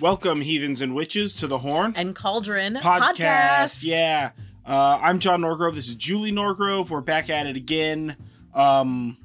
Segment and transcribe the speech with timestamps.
[0.00, 3.14] Welcome, heathens and witches, to the Horn and Cauldron podcast.
[3.14, 3.84] podcast.
[3.86, 4.32] Yeah,
[4.66, 5.76] uh, I'm Jon Norgrove.
[5.76, 6.90] This is Julie Norgrove.
[6.90, 8.16] We're back at it again.
[8.54, 9.16] Um,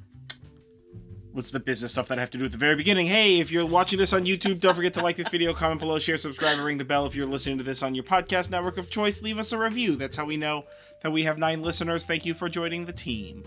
[1.31, 3.07] what's the business stuff that I have to do at the very beginning?
[3.07, 5.97] Hey, if you're watching this on YouTube, don't forget to like this video, comment below,
[5.97, 7.07] share, subscribe, and ring the bell.
[7.07, 9.95] If you're listening to this on your podcast network of choice, leave us a review.
[9.95, 10.65] That's how we know
[11.01, 12.05] that we have nine listeners.
[12.05, 13.43] Thank you for joining the team.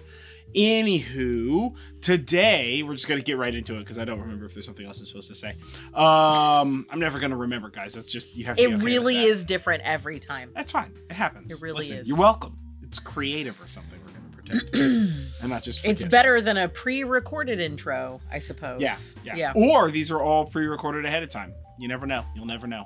[0.54, 4.66] Anywho, today we're just gonna get right into it because I don't remember if there's
[4.66, 5.56] something else I'm supposed to say.
[5.94, 7.94] Um, I'm never gonna remember, guys.
[7.94, 8.56] That's just you have.
[8.56, 10.50] To It okay really is different every time.
[10.54, 10.92] That's fine.
[11.08, 11.52] It happens.
[11.52, 12.08] It really Listen, is.
[12.08, 12.58] You're welcome.
[12.82, 13.98] It's creative or something.
[14.04, 15.84] We're gonna pretend, and not just.
[15.84, 18.80] It's better than a pre-recorded intro, I suppose.
[18.80, 19.70] Yeah, yeah, Yeah.
[19.70, 21.54] Or these are all pre-recorded ahead of time.
[21.78, 22.24] You never know.
[22.34, 22.84] You'll never know.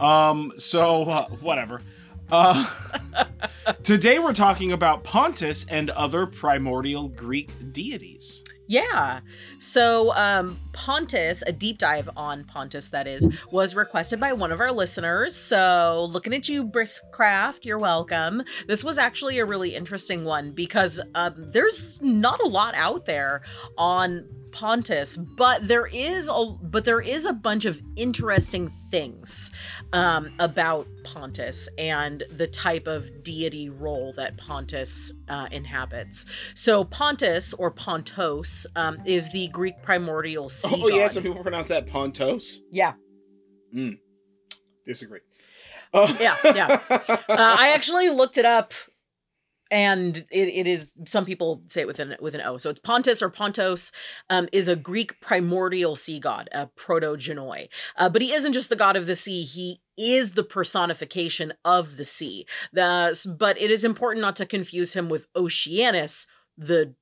[0.00, 0.52] Um.
[0.56, 1.80] So uh, whatever.
[2.30, 2.66] Uh,
[3.82, 8.44] today we're talking about Pontus and other primordial Greek deities.
[8.66, 9.20] Yeah.
[9.58, 14.60] So, um, Pontus, a deep dive on Pontus, that is, was requested by one of
[14.60, 15.36] our listeners.
[15.36, 18.42] So, looking at you, Briskcraft, you're welcome.
[18.66, 23.42] This was actually a really interesting one because um, there's not a lot out there
[23.76, 29.50] on Pontus, but there is a but there is a bunch of interesting things
[29.92, 36.24] um, about Pontus and the type of deity role that Pontus uh, inhabits.
[36.54, 41.68] So Pontus or Pontos um, is the Greek primordial sea Oh yeah, some people pronounce
[41.68, 42.60] that Pontos.
[42.70, 42.94] yeah,
[44.86, 45.20] Disagree.
[45.92, 46.80] Uh, Yeah, yeah.
[46.90, 48.72] uh, I actually looked it up,
[49.70, 52.58] and it, it is some people say it with an with an O.
[52.58, 53.92] So it's Pontus or Pontos
[54.30, 57.68] um, is a Greek primordial sea god, a proto-genoi.
[57.96, 61.96] Uh, but he isn't just the god of the sea; he is the personification of
[61.96, 62.46] the sea.
[62.72, 66.26] The, but it is important not to confuse him with Oceanus,
[66.56, 66.94] the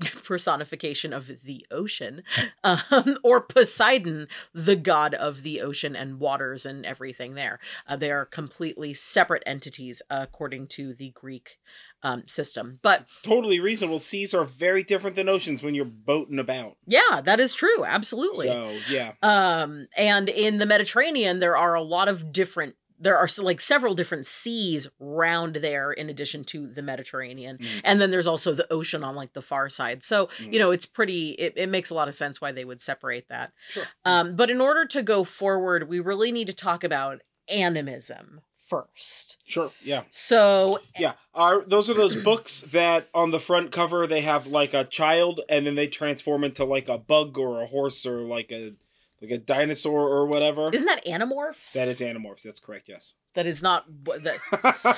[0.24, 2.22] personification of the ocean,
[2.62, 7.58] um, or Poseidon, the god of the ocean and waters and everything there.
[7.86, 11.58] Uh, they are completely separate entities according to the Greek
[12.02, 12.78] um, system.
[12.82, 13.98] But it's totally reasonable.
[13.98, 16.76] Seas are very different than oceans when you're boating about.
[16.86, 17.84] yeah, that is true.
[17.84, 18.46] Absolutely.
[18.46, 19.12] So yeah.
[19.22, 22.76] Um, and in the Mediterranean, there are a lot of different.
[22.98, 27.80] There are like several different seas round there, in addition to the Mediterranean, Mm.
[27.84, 30.02] and then there's also the ocean on like the far side.
[30.02, 30.52] So Mm.
[30.52, 31.30] you know, it's pretty.
[31.32, 33.52] It, it makes a lot of sense why they would separate that.
[33.70, 33.84] Sure.
[34.04, 39.36] Um, but in order to go forward, we really need to talk about animism first.
[39.44, 39.70] Sure.
[39.82, 40.02] Yeah.
[40.10, 44.74] So Yeah, are those are those books that on the front cover they have like
[44.74, 48.50] a child, and then they transform into like a bug or a horse or like
[48.50, 48.74] a
[49.22, 50.68] like a dinosaur or whatever.
[50.72, 51.72] isn't that Animorphs?
[51.72, 52.42] That is Animorphs.
[52.42, 52.88] That's correct.
[52.88, 53.14] Yes.
[53.34, 54.38] that is not what that.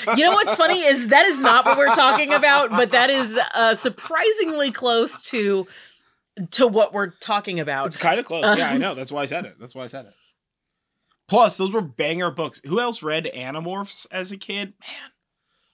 [0.16, 3.38] You know what's funny is that is not what we're talking about, but that is
[3.54, 5.66] uh, surprisingly close to
[6.52, 7.86] to what we're talking about.
[7.86, 8.56] It's kind of close.
[8.56, 8.94] Yeah, I know.
[8.94, 9.56] That's why I said it.
[9.58, 10.14] That's why I said it.
[11.28, 12.60] Plus, those were banger books.
[12.64, 14.72] Who else read Animorphs as a kid?
[14.80, 15.10] Man,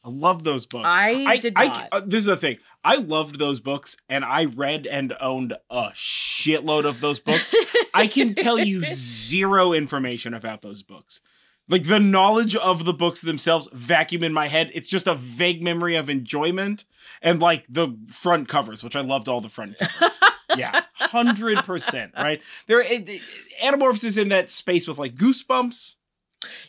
[0.04, 0.86] I love those books.
[0.86, 1.88] I did I, not.
[1.90, 2.58] uh, this is the thing.
[2.84, 7.54] I loved those books, and I read and owned a shitload of those books.
[7.94, 11.20] I can tell you zero information about those books.
[11.66, 14.70] Like the knowledge of the books themselves, vacuum in my head.
[14.74, 16.84] It's just a vague memory of enjoyment
[17.22, 20.20] and like the front covers, which I loved all the front covers.
[20.58, 22.12] yeah, hundred percent.
[22.14, 23.22] Right there, it, it-
[23.62, 25.96] Animorphs is in that space with like Goosebumps,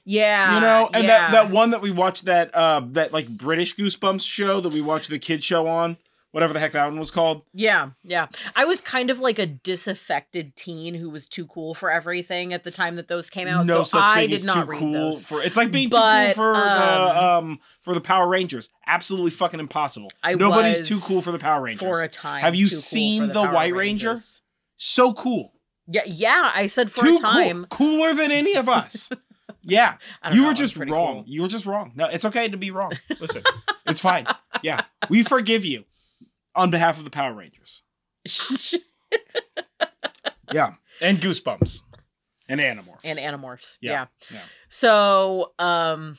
[0.04, 1.10] yeah, you know, and yeah.
[1.10, 4.82] that that one that we watched that uh that like British Goosebumps show that we
[4.82, 5.98] watched the kid show on,
[6.32, 7.44] whatever the heck that one was called.
[7.54, 8.28] Yeah, yeah.
[8.56, 12.64] I was kind of like a disaffected teen who was too cool for everything at
[12.64, 13.66] the time that those came out.
[13.66, 15.26] no so such I thing did not too read cool those.
[15.26, 18.70] for it's like being But, too cool for the um, um for the Power Rangers.
[18.88, 20.12] Absolutely fucking impossible.
[20.22, 21.82] I Nobody's too cool for the Power Rangers.
[21.82, 22.42] For a time.
[22.42, 24.10] Have you too cool seen the Power White Ranger?
[24.10, 24.42] Rangers.
[24.76, 25.54] so cool.
[25.88, 26.52] Yeah, yeah.
[26.54, 27.66] I said for too a time.
[27.70, 27.98] cool.
[28.00, 29.10] Cooler than any of us.
[29.66, 29.98] yeah.
[30.32, 30.88] You know, were just wrong.
[30.90, 31.24] cool.
[31.28, 31.92] You were just wrong.
[31.96, 32.92] No, it's okay to be wrong.
[33.20, 33.44] Listen.
[33.88, 34.26] it's fine.
[34.62, 34.82] Yeah.
[35.10, 35.86] We forgive you
[36.56, 37.84] on behalf of the Power Rangers.
[40.54, 40.74] Yeah.
[41.02, 41.82] And Goosebumps.
[42.48, 43.02] And Animorphs.
[43.04, 43.78] and animorphs.
[43.82, 44.06] Yeah, Yeah.
[44.32, 44.40] yeah.
[44.70, 46.18] So, um,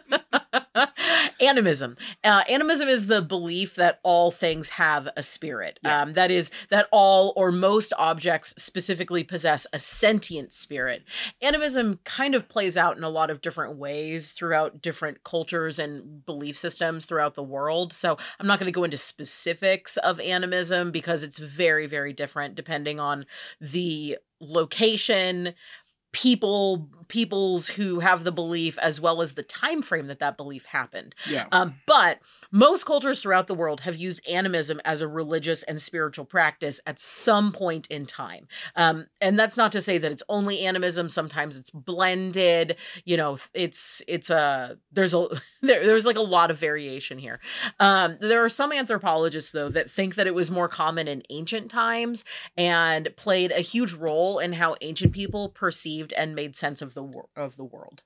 [1.40, 1.96] animism.
[2.22, 5.78] Uh, animism is the belief that all things have a spirit.
[5.82, 6.02] Yeah.
[6.02, 11.02] Um, that is, that all or most objects specifically possess a sentient spirit.
[11.42, 16.24] Animism kind of plays out in a lot of different ways throughout different cultures and
[16.24, 17.92] belief systems throughout the world.
[17.92, 22.54] So, I'm not going to go into specifics of animism because it's very, very different
[22.54, 23.26] depending on
[23.60, 25.54] the location
[26.12, 30.66] people peoples who have the belief as well as the time frame that that belief
[30.66, 31.14] happened.
[31.28, 31.46] Yeah.
[31.52, 32.20] Um, but
[32.50, 36.98] most cultures throughout the world have used animism as a religious and spiritual practice at
[36.98, 38.48] some point in time.
[38.74, 41.08] Um, and that's not to say that it's only animism.
[41.08, 42.76] Sometimes it's blended.
[43.04, 45.28] You know, it's it's a there's a
[45.60, 47.40] there, there's like a lot of variation here.
[47.78, 51.70] Um, there are some anthropologists though that think that it was more common in ancient
[51.70, 52.24] times
[52.56, 56.99] and played a huge role in how ancient people perceived and made sense of the
[57.02, 58.02] wor- of the world.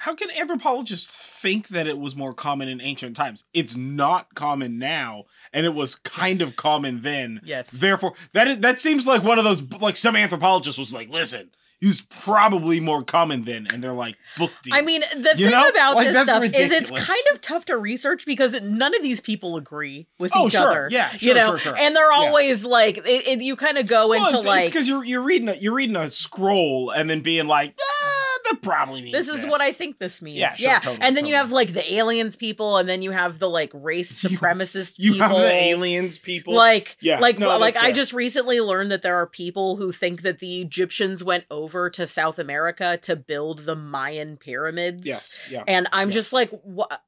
[0.00, 3.44] How can anthropologists think that it was more common in ancient times?
[3.54, 5.24] It's not common now,
[5.54, 7.40] and it was kind of common then.
[7.44, 7.70] Yes.
[7.70, 11.50] Therefore, that is, that seems like one of those like some anthropologist was like, "Listen,
[11.80, 15.50] was probably more common then," and they're like, "Book deal." I mean, the You thing
[15.52, 15.68] know?
[15.68, 19.22] about Like, this stuff is it's kind of tough to research because none of these
[19.22, 20.68] people agree with Oh, each sure.
[20.70, 20.88] other.
[20.90, 21.76] Yeah, you sure, know, sure, sure.
[21.78, 22.18] and they're Yeah.
[22.18, 25.22] always like, it, it, you kind of go Well, into it's like, because you're you're
[25.22, 29.28] reading a, you're reading a scroll and then being like, ah, that probably means this
[29.28, 30.38] is what I think this means.
[30.38, 33.38] Yeah, Yeah, totally, and then you have like the aliens people, and then you have
[33.38, 35.28] the like race supremacist You people.
[35.28, 36.54] have the aliens people.
[36.54, 40.22] Like, Yeah, like, no, like I just recently learned that there are people who think
[40.22, 45.06] that the Egyptians went over to South America to build the Mayan pyramids.
[45.06, 45.64] yes, yeah.
[45.66, 46.14] And I'm Yes.
[46.14, 47.02] just like, what?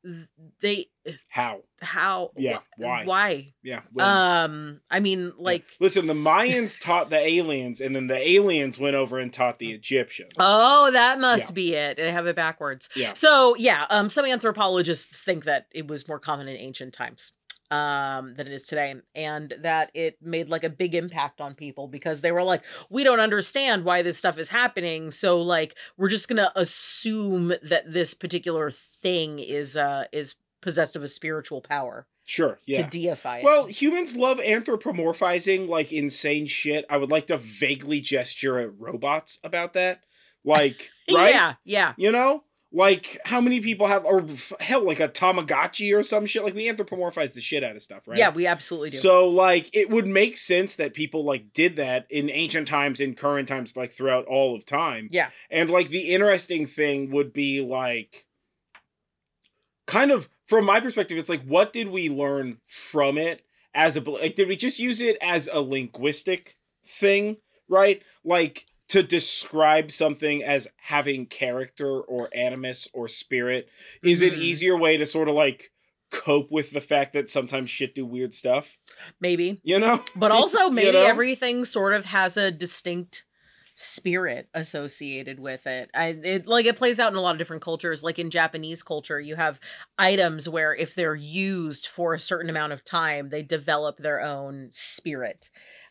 [0.60, 0.88] They
[1.28, 1.62] How?
[1.80, 2.32] How?
[2.36, 3.04] Yeah, why?
[3.04, 3.54] Why?
[3.62, 3.82] Yeah.
[3.92, 4.06] when?
[4.06, 8.96] Um, I mean, like, Listen, the Mayans taught the aliens, and then the aliens went
[8.96, 10.32] over and taught the Egyptians.
[10.38, 11.54] oh, that must Yeah.
[11.54, 11.96] be it.
[11.96, 12.88] They have it backwards.
[12.96, 13.12] Yeah.
[13.14, 17.32] So yeah, um, some anthropologists think that it was more common in ancient times
[17.70, 21.86] um than it is today and that it made like a big impact on people
[21.86, 26.08] because they were like we don't understand why this stuff is happening so like we're
[26.08, 32.06] just gonna assume that this particular thing is uh is possessed of a spiritual power
[32.24, 32.58] Sure.
[32.66, 32.86] Yeah.
[32.86, 36.84] to deify it Well, humans love anthropomorphizing like insane shit.
[36.90, 40.00] I would like to vaguely gesture at robots about that.
[40.44, 41.34] Like, right?
[41.34, 42.44] yeah yeah You know?
[42.70, 44.26] Like, how many people have, or
[44.60, 46.44] hell, like a Tamagotchi or some shit?
[46.44, 48.18] Like, we anthropomorphize the shit out of stuff, right?
[48.18, 52.06] yeah we absolutely do So, like, it would make sense that people, like, did that
[52.10, 55.08] in ancient times, in current times, like, throughout all of time.
[55.10, 58.26] yeah And like the interesting thing would be like
[59.86, 63.42] kind of from my perspective, it's like what did we learn from it
[63.74, 67.36] as a like did we just use it as a linguistic thing,
[67.68, 68.02] right?
[68.24, 73.68] Like to describe something as having character or animus or spirit
[74.02, 74.38] is an Mhm.
[74.38, 75.70] easier way to sort of like
[76.10, 78.78] cope with the fact that sometimes shit do weird stuff,
[79.20, 80.02] maybe you know?
[80.16, 81.04] But also, You maybe know?
[81.06, 83.26] everything sort of has a distinct
[83.80, 85.88] spirit associated with it.
[85.94, 88.02] I it like it plays out in a lot of different cultures.
[88.02, 89.60] Like in Japanese culture, you have
[89.96, 94.66] items where if they're used for a certain amount of time, they develop their own
[94.70, 95.48] spirit.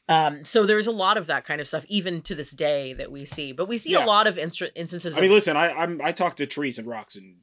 [0.09, 3.11] Um, so there's a lot of that kind of stuff, even to this day, that
[3.11, 3.51] we see.
[3.53, 4.03] But we see Yeah.
[4.03, 5.17] a lot of instances.
[5.17, 7.37] I mean, of, listen, I I'm I talk to trees and rocks and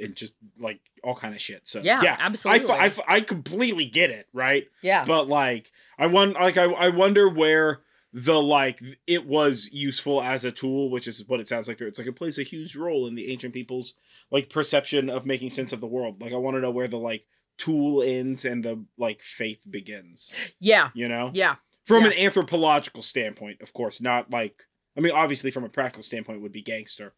[0.00, 1.68] and just like all kind of shit.
[1.68, 2.70] So Yeah, yeah, absolutely.
[2.70, 4.64] I, f- I, f- I completely get it, right?
[4.82, 7.80] yeah, But like, I want like I I wonder where
[8.16, 11.80] the like it was useful as a tool, which is what it sounds like.
[11.80, 13.94] It's like it plays a huge role in the ancient people's
[14.30, 16.22] like perception of making sense of the world.
[16.22, 17.26] Like, I want to know where the like
[17.58, 20.32] tool ends and the like faith begins.
[20.60, 22.10] yeah, You know, yeah, from Yeah.
[22.10, 24.62] an anthropological standpoint, of course, not like
[24.96, 27.14] I mean, obviously from a practical standpoint would be gangster.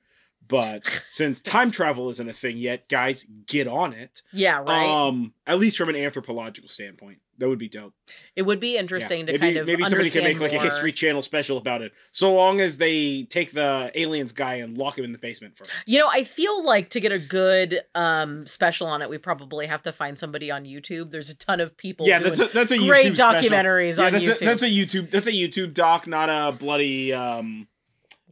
[0.48, 4.22] But since time travel isn't a thing yet, guys, get on it.
[4.32, 4.58] yeah.
[4.58, 4.86] Right.
[4.88, 7.92] Um, at least from an anthropological standpoint, that would be dope.
[8.34, 8.80] it would be Yeah.
[8.80, 11.82] interesting to maybe, kind of maybe somebody can make like a History Channel special about
[11.82, 11.92] it.
[12.10, 15.70] So long as they take the aliens guy and lock him in the basement first.
[15.84, 19.66] You know, I feel like to get a good um special on it, we probably
[19.66, 21.10] have to find somebody on YouTube.
[21.10, 22.06] There's a ton of people.
[22.06, 23.50] Yeah, doing that's a that's a great YouTube special.
[23.50, 24.42] documentaries Yeah, on that's YouTube.
[24.42, 27.68] a, that's a YouTube that's a YouTube doc, not a bloody um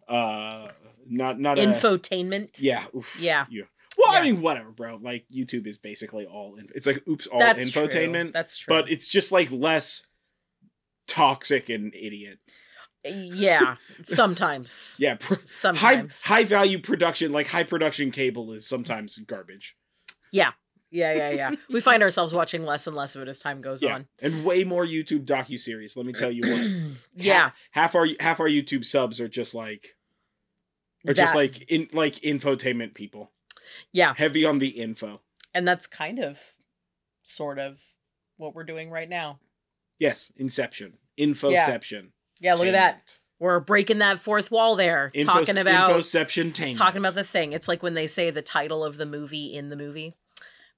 [0.09, 0.69] uh
[1.09, 2.61] not not a Infotainment.
[2.61, 2.85] Yeah.
[2.97, 3.47] Oof, Yeah.
[3.97, 4.99] Well, I mean, whatever, bro.
[5.01, 6.57] Like YouTube is basically all.
[6.57, 8.23] In, it's like oops, all That's infotainment.
[8.23, 8.31] True.
[8.33, 8.75] That's true.
[8.75, 10.05] But it's just like less
[11.07, 12.39] toxic and idiot.
[13.05, 14.97] yeah, sometimes.
[14.99, 15.17] Yeah.
[15.17, 15.35] Pr-
[15.77, 19.77] high high value production, like high production cable, is sometimes garbage.
[20.33, 20.53] Yeah,
[20.91, 21.51] yeah, yeah, yeah.
[21.71, 24.07] We find ourselves watching less and less of it as time goes Yeah, on.
[24.21, 25.97] and way more YouTube docu series.
[25.97, 26.97] Let me tell you what.
[27.15, 29.95] yeah, half, half our half our YouTube subs are just like
[31.07, 33.31] are just like in like infotainment people,
[33.93, 35.21] yeah, heavy on the info.
[35.55, 36.41] and that's kind of,
[37.23, 37.81] sort of,
[38.37, 39.39] what we're doing right now.
[39.99, 42.09] Yes, Inception, Infoception.
[42.41, 43.19] Yeah, look at that.
[43.39, 46.77] We're breaking that fourth wall there, talking about Infoception.
[46.77, 47.53] talking about the thing.
[47.53, 50.15] It's like when they say the title of the movie in the movie.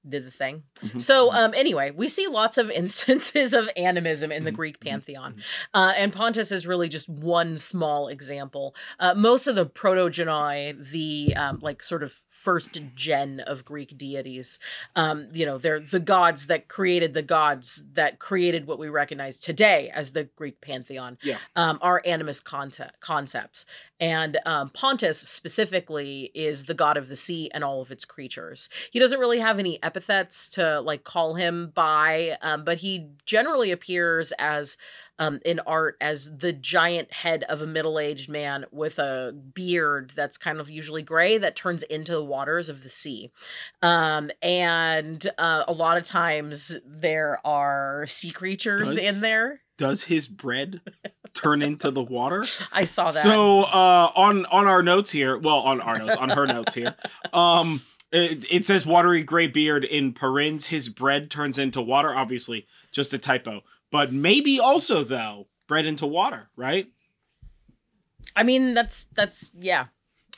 [0.08, 0.62] Did the thing.
[0.80, 1.00] Mhm.
[1.00, 4.88] So, um, anyway, we see lots of instances of animism in the Mhm, Greek mhm,
[4.90, 5.42] pantheon, mhm.
[5.74, 8.74] uh, and Pontus is really just one small example.
[9.00, 14.58] Uh, most of the protogenoi, the um, like sort of first gen of Greek deities,
[14.94, 19.40] um, you know, they're the gods that created the gods that created what we recognize
[19.40, 21.18] today as the Greek pantheon.
[21.22, 21.38] Yeah.
[21.56, 23.64] um, are animist concept concepts,
[23.98, 28.68] and um, Pontus specifically is the god of the sea and all of its creatures.
[28.90, 33.70] He doesn't really have any epithets to like call him by, um, but he generally
[33.70, 34.76] appears as
[35.18, 40.36] um, in art as the giant head of a middle-aged man with a beard that's
[40.36, 43.30] kind of usually gray that turns into the waters of the sea.
[43.80, 49.60] Um, and uh, a lot of times there are sea creatures Does- in there.
[49.78, 50.80] Does his bread
[51.36, 52.44] turn into the water?
[52.72, 53.14] I saw that.
[53.22, 56.94] So uh, on on our notes here, well, on our notes, on her notes here,
[57.32, 60.66] um, it, it says watery gray beard in parens.
[60.68, 62.14] His bread turns into water.
[62.14, 66.88] Obviously, just a typo, but maybe also though bread into water, right?
[68.34, 69.86] I mean, that's that's yeah.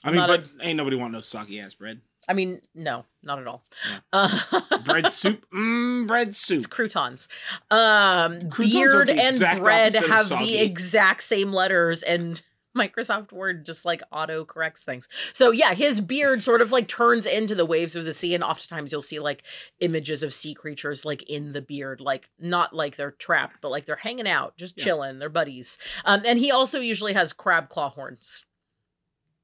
[0.05, 2.01] I mean, Not a- but ain't nobody want no soggy ass bread.
[2.29, 3.65] I mean, no, not at all.
[3.91, 4.01] Yeah.
[4.13, 6.59] Uh, Bread soup, mm, bread soup.
[6.59, 7.27] It's croutons.
[7.71, 12.43] Um, Croutons beard and bread have the exact same letters, and
[12.77, 15.09] Microsoft Word just like auto corrects things.
[15.33, 18.45] So yeah, his beard sort of like turns into the waves of the sea, and
[18.45, 19.43] oftentimes you'll see like
[19.81, 23.87] images of sea creatures like in the beard, like not like they're trapped, but like
[23.87, 24.85] they're hanging out, just Yeah.
[24.85, 25.79] chilling, they're buddies.
[26.05, 28.45] Um, and he also usually has crab claw horns.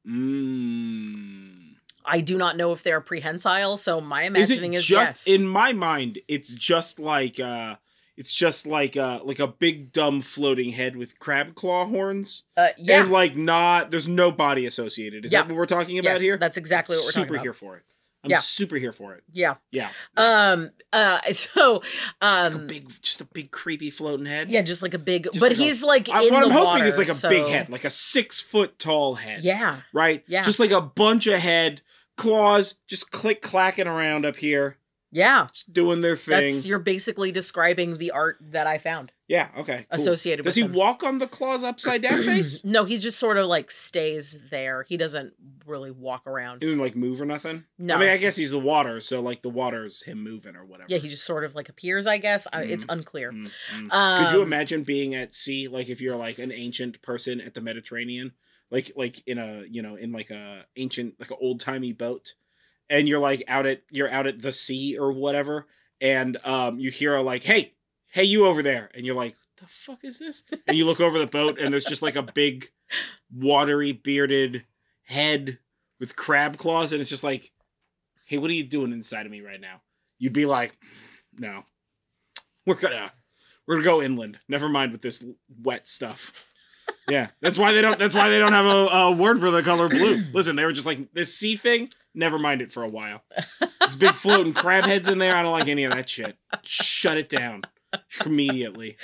[0.07, 1.64] Mm.
[2.05, 5.37] I do not know if they're prehensile, so my imagining is, just yes.
[5.39, 6.19] in my mind?
[6.29, 7.77] It's just like uh,
[8.17, 12.69] it's just like uh, like a big dumb floating head with crab claw horns, uh,
[12.79, 15.25] yeah, and like not there's no body associated.
[15.25, 15.43] Is Yeah.
[15.43, 16.37] that what we're talking about yes, here?
[16.37, 17.43] that's exactly what we're super talking about.
[17.45, 17.83] here for it.
[18.23, 18.39] I'm Yeah.
[18.39, 19.23] super here for it.
[19.33, 19.57] Yeah.
[19.71, 19.91] Yeah.
[20.17, 20.71] Um.
[20.93, 21.19] Uh.
[21.33, 21.81] So.
[21.83, 21.93] just
[22.23, 22.67] like a Um.
[22.67, 24.51] big, just a big creepy floating head.
[24.51, 26.51] Yeah, just like a big, Just but like a- he's like I, what the I'm
[26.51, 29.43] hoping water, is like a so- big head, like a six foot tall head.
[29.43, 29.81] Yeah.
[29.93, 30.25] Right.
[30.27, 30.43] Yeah.
[30.43, 31.83] Just like a bunch of head
[32.17, 34.79] claws, just click clacking around up here,
[35.11, 35.49] Yeah.
[35.53, 36.47] just doing their thing.
[36.47, 39.49] That's you're basically describing the art that I found yeah.
[39.57, 39.79] Okay.
[39.79, 39.87] cool.
[39.91, 40.73] associated Does he him.
[40.75, 42.63] walk on the claws upside down face?
[42.65, 44.83] no, he just sort of like stays there.
[44.83, 45.33] He doesn't
[45.67, 46.61] really walk around.
[46.61, 47.65] He didn't like move or nothing.
[47.79, 47.95] No.
[47.97, 50.89] I mean, I guess he's the water, so like the water's him moving or whatever.
[50.91, 52.07] Yeah, he just sort of like appears.
[52.07, 53.33] I guess I, it's unclear.
[53.33, 53.51] Mm,
[53.89, 54.17] mm.
[54.19, 57.55] Could you Um, imagine being at sea, like if you're like an ancient person at
[57.55, 58.33] the Mediterranean,
[58.71, 62.35] like like in a you know in like a ancient like an old timey boat,
[62.89, 65.67] and you're like out at you're out at the sea or whatever,
[66.01, 67.75] and um you hear a like hey
[68.13, 70.43] hey you over there, and you're like the fuck is this?
[70.67, 72.71] And you look over the boat, and there's just like a big
[73.33, 74.65] watery bearded
[75.05, 75.59] head
[76.01, 77.53] with crab claws, and it's just like
[78.27, 79.83] hey what are you doing inside of me right now?
[80.19, 80.77] You'd be like
[81.37, 81.65] no,
[82.67, 83.13] we're gonna
[83.67, 84.39] we're gonna go inland.
[84.49, 85.25] Never mind with this
[85.63, 86.51] wet stuff.
[87.09, 87.99] Yeah, that's why they don't.
[87.99, 90.23] That's why they don't have a, a word for the color blue.
[90.33, 91.91] Listen, they were just like this sea thing.
[92.15, 93.23] Never mind it for a while.
[93.81, 95.35] There's big floating crab heads in there.
[95.35, 96.37] I don't like any of that shit.
[96.63, 97.63] Shut it down
[98.25, 98.97] immediately.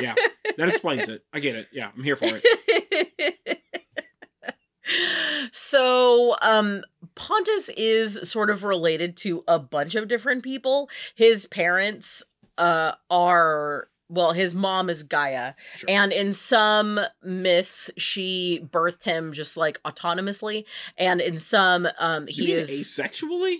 [0.00, 0.14] Yeah,
[0.56, 1.24] that explains it.
[1.32, 1.68] I get it.
[1.72, 3.58] Yeah, I'm here for it.
[5.52, 6.82] so um
[7.14, 12.24] pontus is sort of related to a bunch of different people his parents
[12.58, 15.88] uh are well his mom is gaia Sure.
[15.88, 20.64] and in some myths she birthed him just like autonomously
[20.98, 23.56] and in some um he is asexually.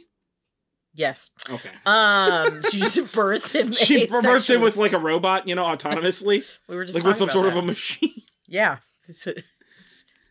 [0.95, 1.71] yes Okay.
[1.87, 6.45] um she just birthed him She birthed him with like a robot, you know, autonomously,
[6.69, 8.23] we were just like with some sort about of a machine.
[8.47, 8.79] yeah
[9.09, 9.41] it's, it's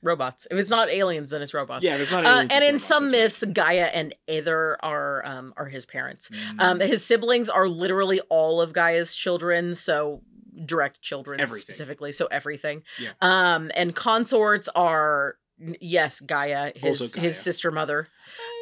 [0.01, 2.25] robots if it's not aliens then it's robots Yeah, it's not.
[2.25, 3.21] Uh, aliens, and it's in robots, some that's right.
[3.23, 6.31] myths, Gaia and Aether are um, are his parents.
[6.57, 6.87] Um, Mm.
[6.87, 10.21] his siblings are literally all of Gaia's children, so
[10.65, 11.61] direct children Everything.
[11.61, 12.83] specifically, so everything.
[12.99, 13.11] Yeah.
[13.21, 15.37] Um, and consorts are
[15.79, 18.07] yes, Gaia, his Also his sister mother,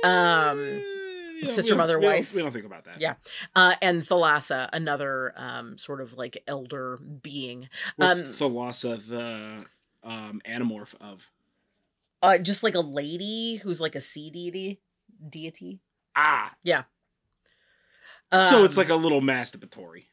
[0.03, 2.34] um, Eh, yeah, sister, mother, we don't- wife.
[2.34, 3.00] We don't think about that.
[3.00, 3.15] Yeah.
[3.56, 9.65] uh, and Thalassa, another um, sort of like elder being, What's Um, Thalassa the
[10.08, 11.30] um, anamorph of?
[12.24, 14.80] uh, just like a lady who's like a sea deity.
[15.30, 15.80] Deity.
[16.16, 16.56] Ah,
[18.32, 20.06] Um, so it's like a little masturbatory.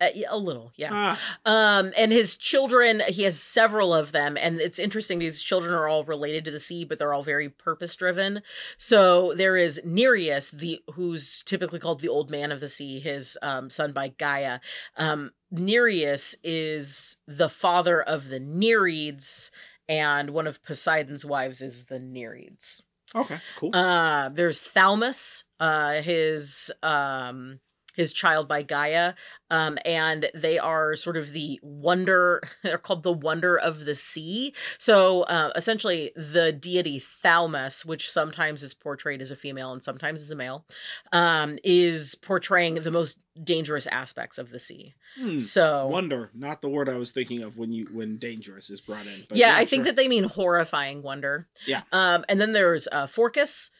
[0.00, 0.90] A, a little, yeah.
[0.92, 5.18] Ah, Um, and his children, he has several of them, and it's interesting.
[5.18, 8.42] These children are all related to the sea, but they're all very purpose driven.
[8.76, 13.36] So there is Nereus, the who's typically called the old man of the sea, his
[13.42, 14.60] um, son by Gaia.
[14.96, 19.50] Um, Nereus is the father of the Nereids,
[19.88, 22.82] and one of Poseidon's wives is the Nereids.
[23.14, 23.74] Okay, cool.
[23.74, 27.60] Uh, there's Thaumas, uh, his um,
[27.98, 29.14] his child by Gaia,
[29.50, 32.40] um, and they are sort of the wonder.
[32.62, 34.54] They're called the wonder of the sea.
[34.78, 40.20] So uh, essentially, the deity Thaumas, which sometimes is portrayed as a female and sometimes
[40.20, 40.64] as a male,
[41.12, 44.94] um, is portraying the most dangerous aspects of the sea.
[45.18, 45.40] Hmm.
[45.40, 49.06] So Wonder, not the word I was thinking of when you when dangerous is brought
[49.06, 49.24] in.
[49.28, 51.48] But yeah, I think that they mean horrifying wonder.
[51.66, 51.82] Yeah.
[51.90, 53.72] Um, and then there's uh, Phorcus,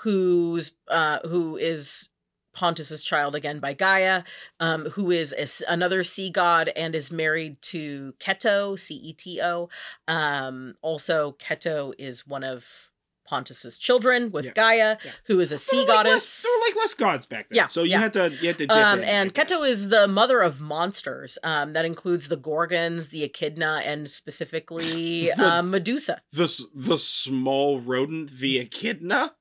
[0.00, 2.10] who's uh, who is
[2.54, 4.22] Pontus's child again by Gaia,
[4.60, 9.40] um, who is a another sea god and is married to Keto, C E T
[9.42, 9.68] O.
[10.08, 12.90] Um, also, Keto is one of
[13.26, 14.52] Pontus's children with Yeah.
[14.52, 15.10] Gaia, Yeah.
[15.24, 16.12] who is a There sea like goddess.
[16.12, 17.56] less, there were like less gods back then.
[17.56, 18.00] Yeah, So you yeah.
[18.00, 21.38] had to you had to dip Um, in, and Keto is the mother of monsters.
[21.42, 26.20] Um, that includes the Gorgons, the Echidna, and specifically The- uh, Medusa.
[26.32, 29.34] the the small rodent, the echidna.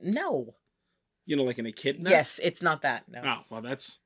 [0.00, 0.54] No.
[1.26, 2.08] You know, like an echidna.
[2.10, 3.04] Yes, it's not that.
[3.08, 3.20] No.
[3.24, 3.98] Oh well, that's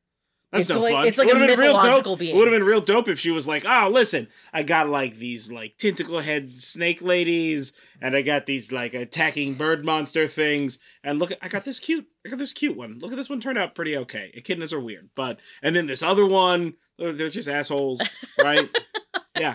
[0.52, 1.06] that's It's no like- fun.
[1.06, 2.18] it's like It a would've been real mythological dope.
[2.18, 2.34] being.
[2.34, 5.16] It would have been real dope if she was like, "Oh, listen, I got like
[5.18, 7.72] these like tentacle head snake ladies,
[8.02, 12.06] and I got these like attacking bird monster things, and look, I got this cute,
[12.26, 12.98] I got this cute one.
[12.98, 14.32] Look at this one turned out pretty okay.
[14.36, 18.02] Echidnas are weird, but and then this other one, they're just assholes,
[18.42, 18.68] right?
[19.38, 19.54] yeah."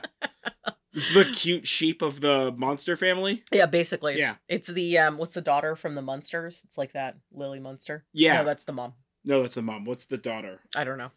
[0.96, 3.44] It's the cute sheep of the monster family.
[3.52, 4.18] Yeah, basically.
[4.18, 4.36] Yeah.
[4.48, 6.62] It's the um what's the daughter from the Munsters?
[6.66, 7.18] It's like that.
[7.34, 8.06] Lily Munster.
[8.14, 8.38] Yeah.
[8.38, 8.94] No, that's the mom.
[9.24, 9.86] No, that's the mom.
[9.86, 10.62] What's the daughter?
[10.76, 11.12] I don't know.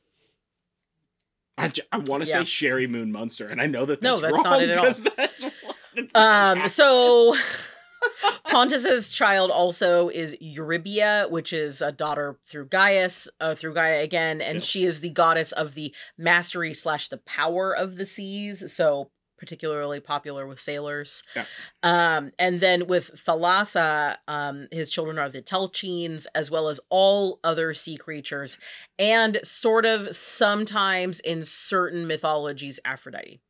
[1.56, 2.38] I, j- I want to Yeah.
[2.38, 4.76] say Sherry Moon Munster, and I know that No, that's, that's wrong not it at
[4.78, 4.84] all.
[4.84, 7.34] because that's what it's Um so
[8.48, 14.40] Pontus's child also is Eurybia, which is a daughter through Gaius, uh, through Gaia again,
[14.40, 14.54] Still.
[14.56, 18.72] and she is the goddess of the mastery slash the power of the seas.
[18.72, 21.22] So particularly popular with sailors.
[21.34, 21.44] Yeah.
[21.82, 27.40] Um, and then with Thalassa, um, his children are the Telchines, as well as all
[27.44, 28.58] other sea creatures,
[28.98, 33.40] and sort of sometimes in certain mythologies, Aphrodite.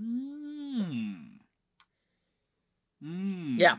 [0.00, 1.38] Mm.
[3.04, 3.60] Mm.
[3.60, 3.76] Yeah.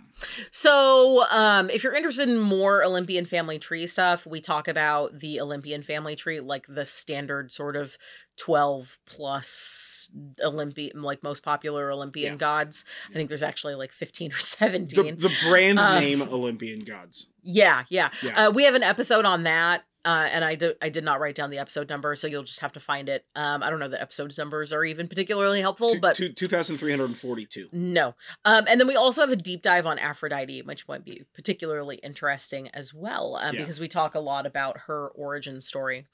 [0.51, 5.41] So, um, if you're interested in more Olympian family tree stuff, we talk about the
[5.41, 7.97] Olympian family tree, like the standard sort of
[8.39, 10.09] 12 plus
[10.41, 12.37] Olympian, like most popular Olympian Yeah.
[12.37, 12.85] gods.
[13.09, 15.17] I think there's actually like 15 or 17.
[15.17, 17.27] the brand Uh, name Olympian gods.
[17.43, 18.09] yeah, yeah.
[18.23, 18.47] Yeah.
[18.47, 19.83] Uh, we have an episode on that.
[20.05, 22.61] Uh, and I, do, I did not write down the episode number, so you'll just
[22.61, 23.25] have to find it.
[23.35, 27.69] Um, I don't know that episode numbers are even particularly helpful, Two- but two- 2,342.
[27.71, 28.15] No.
[28.45, 31.97] Um, and then we also have a deep dive on Aphrodite, which might be particularly
[31.97, 33.59] interesting as well, uh, Yeah.
[33.61, 36.07] because we talk a lot about her origin story.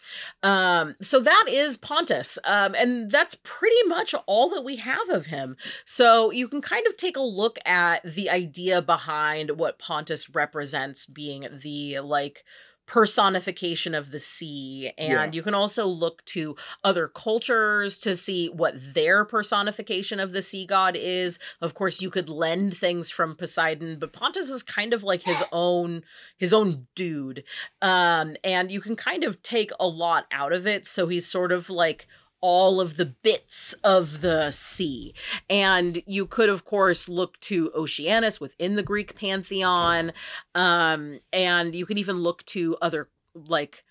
[0.43, 2.39] Um, so that is Pontus.
[2.43, 5.57] Um, and that's pretty much all that we have of him.
[5.85, 11.05] So you can kind of take a look at the idea behind what Pontus represents
[11.05, 12.43] being the like
[12.87, 15.31] personification of the sea and Yeah.
[15.37, 20.65] you can also look to other cultures to see what their personification of the sea
[20.65, 25.03] god is of course you could lend things from poseidon but pontus is kind of
[25.03, 26.03] like his own
[26.37, 27.43] his own dude
[27.81, 31.51] um and you can kind of take a lot out of it so he's sort
[31.51, 32.07] of like
[32.45, 35.15] all of the bits of the sea.
[35.49, 40.13] And you could, of course, look to Oceanus within the Greek pantheon.
[40.53, 43.83] Um, and you could even look to other, like,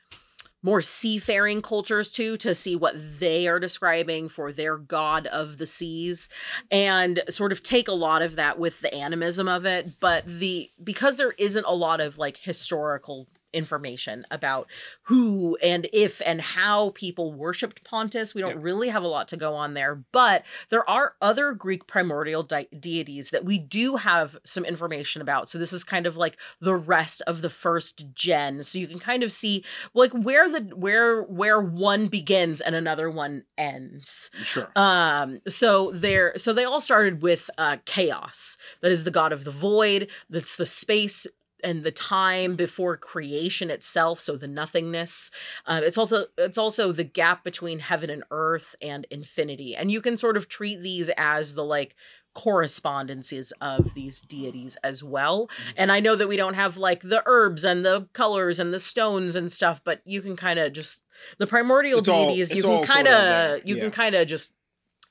[0.62, 5.66] more seafaring cultures too to see what they are describing for their god of the
[5.66, 6.30] seas
[6.70, 10.70] and sort of take a lot of that with the animism of it but the
[10.82, 14.68] because there isn't a lot of like historical information about
[15.04, 18.34] who and if and how people worshipped Pontus.
[18.34, 18.62] We don't Yeah.
[18.62, 22.68] really have a lot to go on there, but there are other Greek primordial de-
[22.78, 25.48] deities that we do have some information about.
[25.48, 28.62] So this is kind of like the rest of the first gen.
[28.64, 29.64] So you can kind of see
[29.94, 34.30] like where the where where one begins and another one ends.
[34.42, 34.70] Sure.
[34.76, 38.56] Um, so there, so they all started with uh, chaos.
[38.80, 40.08] That is the god of the void.
[40.28, 41.26] That's the space
[41.64, 44.20] and the time before creation itself.
[44.20, 45.30] So the nothingness.
[45.66, 49.74] Uh, it's also it's also the gap between heaven and earth and infinity.
[49.74, 51.96] And you can sort of treat these as the like
[52.34, 55.48] correspondences of these deities as well.
[55.76, 58.78] And I know that we don't have like the herbs and the colors and the
[58.80, 61.02] stones and stuff, but you can kind of just
[61.38, 62.54] the primordial It's all- deities.
[62.54, 63.14] you can kind of
[63.58, 63.82] of you yeah.
[63.82, 64.52] can kind of just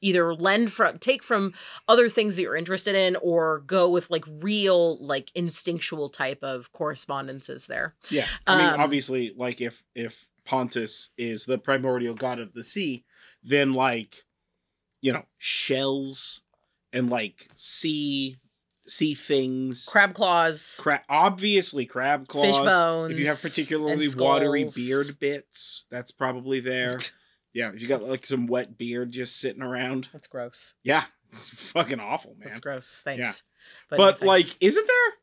[0.04, 1.54] either lend from take from
[1.88, 6.72] other things that you're interested in or go with like real like instinctual type of
[6.72, 8.28] correspondences there Yeah.
[8.46, 13.06] I mean, Um, obviously, like if if Pontus is the primordial god of the sea,
[13.42, 14.26] then like,
[15.02, 16.42] you know, shells
[16.92, 18.38] and like sea
[18.86, 19.88] sea things.
[19.90, 20.80] Crab claws.
[20.84, 22.48] Cra- obviously crab claws.
[22.48, 23.14] Fish bones.
[23.14, 27.00] If you have particularly watery beard bits, that's probably there.
[27.54, 30.10] yeah, if you got like some wet beard just sitting around.
[30.12, 30.74] That's gross.
[30.84, 32.48] Yeah, it's fucking awful, man.
[32.48, 33.02] That's gross.
[33.04, 33.20] Thanks.
[33.20, 33.98] Yeah.
[33.98, 34.22] But, no thanks.
[34.22, 35.14] like, isn't there?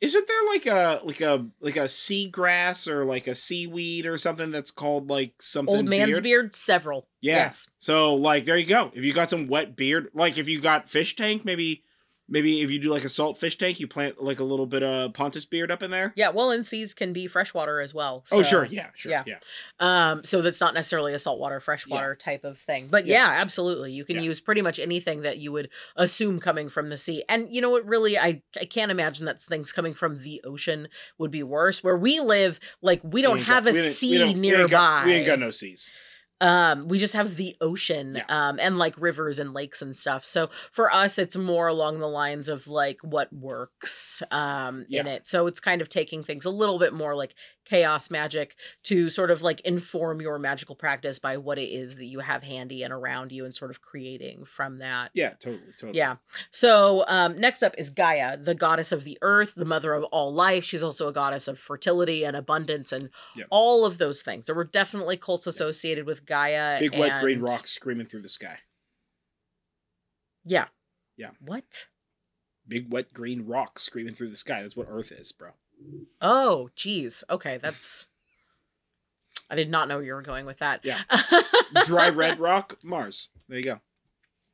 [0.00, 4.50] Isn't there like a like a like a seagrass or like a seaweed or something
[4.50, 6.22] that's called like something old man's beard?
[6.22, 7.06] beard, several.
[7.20, 7.36] Yeah.
[7.36, 7.68] Yes.
[7.76, 8.90] So like there you go.
[8.94, 11.84] If you got some wet beard, like if you got fish tank, maybe
[12.30, 14.82] maybe if you do like a salt fish tank, you plant like a little bit
[14.82, 16.12] of Pontus beard up in there.
[16.16, 16.30] Yeah.
[16.30, 18.24] Well, and seas can be freshwater as well.
[18.32, 19.24] oh so- sure, yeah, sure, yeah.
[19.26, 19.38] yeah.
[19.80, 22.88] Um, so that's not necessarily a saltwater, freshwater type of thing.
[22.90, 23.40] But yeah, Yeah.
[23.40, 23.92] absolutely.
[23.92, 24.22] You can Yeah.
[24.22, 27.24] use pretty much anything that you would assume coming from the sea.
[27.28, 30.88] And you know what, really, I, I can't imagine that things coming from the ocean
[31.18, 31.82] would be worse.
[31.82, 34.26] Where we live, like we don't ain't have got- a we ain't- we sea don't-
[34.26, 34.66] we ain't nearby.
[34.70, 35.92] got- We ain't got no seas.
[36.40, 38.24] Um, we just have the ocean, Yeah.
[38.28, 40.24] um, and like rivers and lakes and stuff.
[40.24, 45.26] So for us, it's more along the lines of like what works, um, in it.
[45.26, 47.34] So it's kind of taking things a little bit more like
[47.70, 52.06] chaos magic to sort of like inform your magical practice by what it is that
[52.06, 55.12] you have handy and around you and sort of creating from that.
[55.14, 55.96] Yeah, totally, totally.
[55.96, 56.16] Yeah.
[56.50, 60.34] So um, next up is Gaia, the goddess of the earth, the mother of all
[60.34, 60.64] life.
[60.64, 63.44] She's also a goddess of fertility and abundance and Yeah.
[63.50, 64.46] all of those things.
[64.46, 66.80] There were definitely cults associated with Gaia.
[66.80, 68.58] Big wet green rocks screaming through the sky.
[70.44, 70.66] Yeah.
[71.16, 71.30] Yeah.
[71.40, 71.86] What?
[72.66, 74.62] Big wet green rocks screaming through the sky.
[74.62, 75.50] That's what Earth is, bro.
[76.20, 77.24] Oh, geez.
[77.30, 78.08] Okay, that's.
[79.48, 80.80] I did not know you were going with that.
[80.84, 81.00] Yeah.
[81.86, 83.30] Dry red rock, Mars.
[83.48, 83.80] There you go.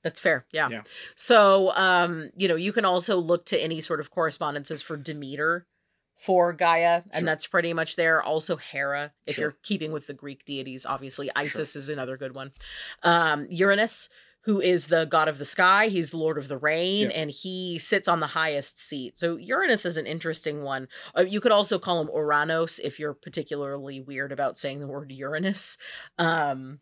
[0.02, 0.46] That's fair.
[0.52, 0.68] Yeah.
[0.70, 0.82] Yeah.
[1.14, 5.66] So, um, you know, you can also look to any sort of correspondences for Demeter
[6.18, 7.26] for Gaia, and Sure.
[7.26, 8.22] that's pretty much there.
[8.22, 9.42] Also Hera, if Sure.
[9.42, 11.30] you're keeping with the Greek deities, obviously.
[11.36, 12.52] Isis is another good one.
[13.02, 14.08] Um, Uranus,
[14.46, 17.16] who is the god of the sky, he's the lord of the rain, Yeah.
[17.20, 19.16] and he sits on the highest seat.
[19.18, 20.88] So Uranus is an interesting one.
[21.16, 25.12] Uh, you could also call him Uranos if you're particularly weird about saying the word
[25.12, 25.76] Uranus.
[26.18, 26.80] Um,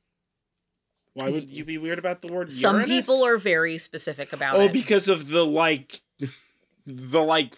[1.14, 3.06] Why would you be weird about the word some Uranus?
[3.06, 4.72] people are very specific about Oh, it.
[4.72, 6.00] because of the like
[6.86, 7.56] the like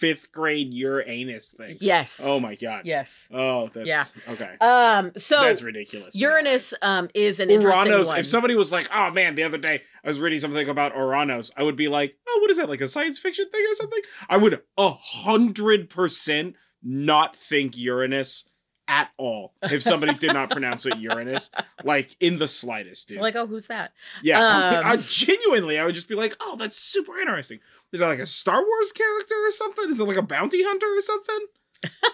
[0.00, 1.76] fifth grade Uranus thing.
[1.80, 2.22] yes.
[2.24, 2.82] Oh my god.
[2.84, 3.28] Yes.
[3.32, 4.04] Oh, that's Yeah.
[4.32, 4.56] okay.
[4.60, 5.12] Um.
[5.16, 6.14] So that's ridiculous.
[6.16, 8.18] Uranus um is an interesting one.
[8.18, 11.50] If somebody was like, "Oh man, the other day I was reading something about Uranus,"
[11.56, 12.68] I would be like, "Oh, what is that?
[12.68, 18.44] Like a science fiction thing or something?" I would a hundred percent not think Uranus
[18.90, 21.50] at all if somebody did not pronounce it Uranus,
[21.84, 23.20] like in the slightest, dude.
[23.20, 23.92] like, oh, who's that?
[24.22, 27.60] Yeah, Um, I, genuinely, I would just be like, "Oh, that's super interesting."
[27.92, 29.88] Is that like a Star Wars character or something?
[29.88, 31.46] Is it like a bounty hunter or something?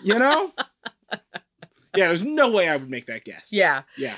[0.05, 0.53] You know?
[1.97, 3.49] yeah, there's no way I would make that guess.
[3.53, 3.83] Yeah.
[3.97, 4.17] yeah,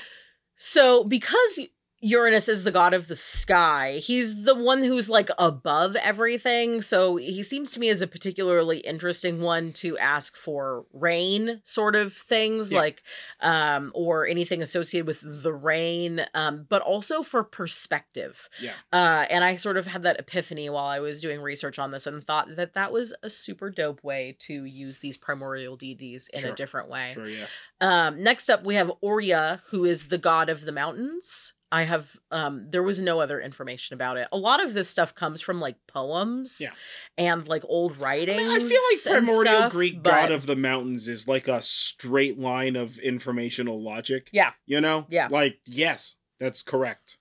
[0.55, 1.61] So because
[2.01, 6.81] Uranus is the god of the sky, he's the one who's like above everything.
[6.81, 11.95] So he seems to me as a particularly interesting one to ask for rain sort
[11.95, 12.79] of things, Yeah.
[12.79, 13.03] like
[13.41, 18.49] um or anything associated with the rain, um, but also for perspective.
[18.59, 21.91] yeah, Uh, and I sort of had that epiphany while I was doing research on
[21.91, 26.29] this and thought that that was a super dope way to use these primordial deities
[26.33, 26.51] in Sure.
[26.51, 27.11] a different way.
[27.13, 27.47] sure, yeah.
[27.81, 31.53] Um, next up, we have Ourea, who is the god of the mountains.
[31.71, 34.27] I have, um, there was no other information about it.
[34.31, 36.69] A lot of this stuff comes from like poems Yeah.
[37.17, 38.37] and like old I, writings.
[38.41, 38.81] mean, I feel
[39.13, 42.97] like primordial stuff, Greek but- god of the mountains is like a straight line of
[42.99, 44.29] informational logic.
[44.31, 44.51] Yeah.
[44.65, 45.05] you know.
[45.09, 45.27] Yeah.
[45.29, 47.17] like yes, that's correct.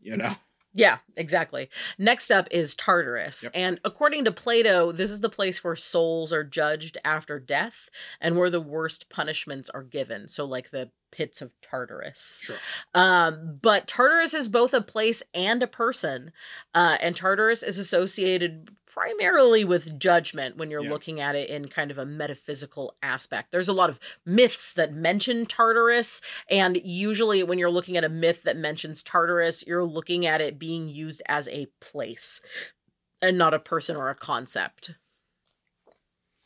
[0.00, 0.32] You know.
[0.78, 1.70] Yeah, exactly.
[1.96, 3.44] Next up is Tartarus.
[3.44, 3.52] Yep.
[3.54, 7.88] And according to Plato, this is the place where souls are judged after death
[8.20, 10.28] and where the worst punishments are given.
[10.28, 12.40] So, like the pits of Tartarus.
[12.44, 12.56] Sure.
[12.94, 16.32] Um, but Tartarus is both a place and a person.
[16.74, 20.90] Uh, and Tartarus is associated primarily with judgment when you're Yeah.
[20.90, 23.52] looking at it in kind of a metaphysical aspect.
[23.52, 28.08] There's a lot of myths that mention Tartarus, and usually when you're looking at a
[28.08, 32.40] myth that mentions Tartarus, you're looking at it being used as a place
[33.20, 34.92] and not a person or a concept.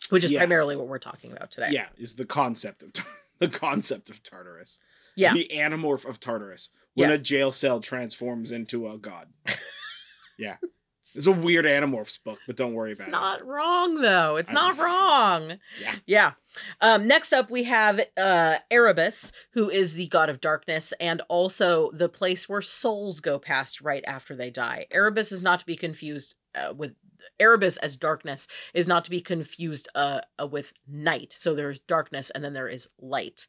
[0.09, 0.41] Which is Yeah.
[0.41, 1.69] primarily what we're talking about today.
[1.71, 2.93] Yeah, is the concept of
[3.41, 4.79] the concept of Tartarus.
[5.17, 5.35] Yeah.
[5.35, 6.69] The anamorph of Tartarus.
[6.95, 7.17] When Yeah.
[7.17, 9.29] a jail cell transforms into a god.
[10.39, 10.57] yeah.
[11.03, 13.11] It's a weird Animorphs book, but don't worry It's about it.
[13.11, 14.37] It's not wrong though.
[14.37, 15.59] It's I- not wrong.
[15.81, 15.95] Yeah.
[16.07, 16.33] Yeah.
[16.81, 21.91] Um, next up we have uh Erebus, who is the god of darkness and also
[21.93, 24.87] the place where souls go past right after they die.
[24.93, 26.93] Erebus is not to be confused uh, with
[27.41, 31.35] Erebus as darkness is not to be confused uh, uh with night.
[31.37, 33.47] So there's darkness and then there is light.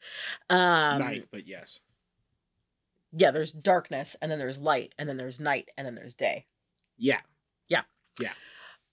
[0.49, 1.81] Um Night, but yes.
[3.11, 6.45] yeah, there's darkness and then there's light and then there's night and then there's day.
[6.97, 7.21] Yeah.
[7.67, 7.83] Yeah.
[8.19, 8.33] Yeah.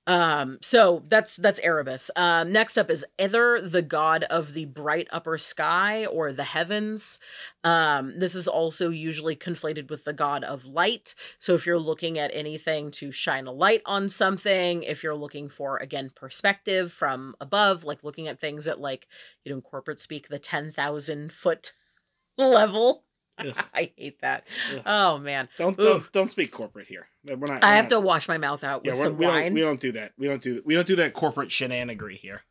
[0.09, 2.11] Um, so that's that's Erebus.
[2.17, 7.21] Um, next up is Ether, the god of the bright upper sky or the heavens.
[7.63, 11.15] Um, this is also usually conflated with the god of light.
[11.39, 15.51] So if you're looking at anything to shine a light on something, if you're looking
[15.51, 19.07] for again perspective from above, like looking at things at like
[19.45, 21.75] you know in corporate speak the ten thousand foot
[22.39, 23.05] level.
[23.75, 24.45] I hate that.
[24.87, 25.85] Oh man, Don't Ooh.
[25.85, 27.07] don't don't speak corporate here.
[27.27, 27.63] We're not.
[27.65, 29.43] I we're have not- to wash my mouth out Yeah, with some we wine.
[29.45, 30.13] don't we don't do that.
[30.19, 32.43] We don't do we don't do that corporate shenanigery here.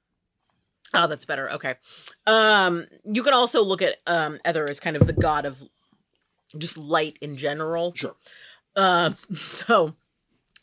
[0.93, 1.51] Oh, that's better.
[1.51, 1.75] Okay.
[2.25, 5.61] Um, you can also look at um Ether as kind of the god of
[6.57, 7.93] just light in general.
[7.95, 8.15] Sure.
[8.75, 9.95] Um, so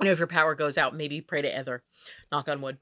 [0.00, 1.82] you know, if your power goes out, maybe pray to Ether.
[2.32, 2.78] Knock on wood.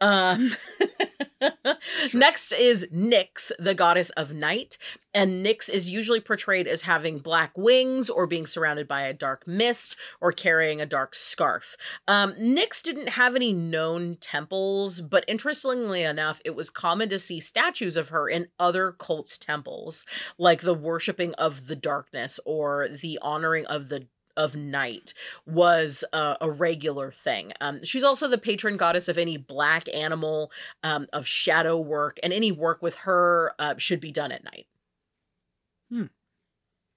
[0.00, 0.50] Um
[2.14, 4.78] Next is Nyx, the goddess of night,
[5.14, 9.46] and Nyx is usually portrayed as having black wings or being surrounded by a dark
[9.46, 11.76] mist or carrying a dark scarf.
[12.08, 17.40] Um, Nyx didn't have any known temples, but interestingly enough, it was common to see
[17.40, 20.06] statues of her in other cults' temples,
[20.38, 25.14] like the worshipping of the darkness or the honoring of the of night
[25.46, 27.52] was uh, a regular thing.
[27.60, 30.50] Um, she's also the patron goddess of any black animal,
[30.82, 34.66] um, of shadow work, and any work with her uh, should be done at night.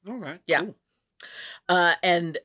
[0.08, 0.40] All right.
[0.46, 0.62] Yeah.
[0.62, 0.76] cool.
[1.68, 2.38] Uh, and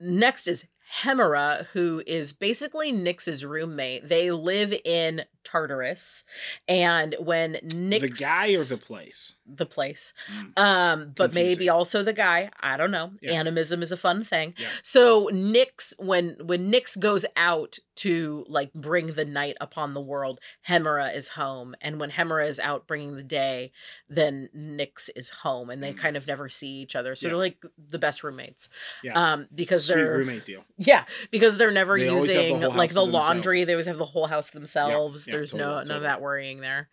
[0.00, 0.66] next is
[1.02, 4.08] Hemera, who is basically Nyx's roommate.
[4.08, 6.24] They live in Tartarus,
[6.66, 9.36] and when Nyx The guy or the place?
[9.46, 10.52] the place, Mm.
[10.58, 12.50] um, but maybe also the guy.
[12.60, 13.12] I don't know.
[13.22, 13.32] Yeah.
[13.32, 14.54] Animism is a fun thing.
[14.58, 14.68] Yeah.
[14.82, 20.38] So Nyx, when when Nyx goes out to like bring the night upon the world,
[20.68, 23.72] Hemera is home, and when Hemera is out bringing the day,
[24.08, 25.98] then Nyx is home, and they Mm.
[25.98, 27.16] kind of never see each other.
[27.16, 27.30] So Yeah.
[27.30, 28.68] they're like the best roommates.
[29.02, 29.14] Yeah.
[29.20, 30.64] Um, because Sweet they're roommate deal.
[30.76, 33.58] yeah, because they're never They have the using like the laundry.
[33.64, 33.66] themselves.
[33.66, 35.24] They always have the whole house themselves.
[35.38, 36.88] There's no totally, none of that worrying there.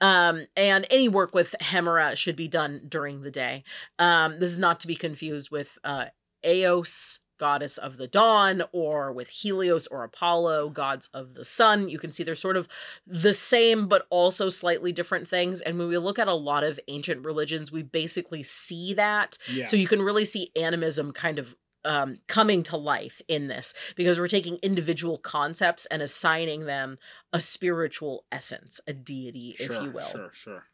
[0.00, 3.64] Um, and any work with Hemera should be done during the day.
[3.98, 6.06] Um, this is not to be confused with uh,
[6.46, 11.88] Eos, goddess of the dawn, or with Helios or Apollo, gods of the sun.
[11.88, 12.68] You can see they're sort of
[13.06, 15.60] the same, but also slightly different things.
[15.60, 19.38] And when we look at a lot of ancient religions, we basically see that.
[19.52, 19.64] Yeah.
[19.64, 21.56] So you can really see animism kind of
[21.88, 26.98] um, coming to life in this because we're taking individual concepts and assigning them
[27.32, 30.02] a spiritual essence, a deity, sure, if you will.
[30.02, 30.64] Sure, sure.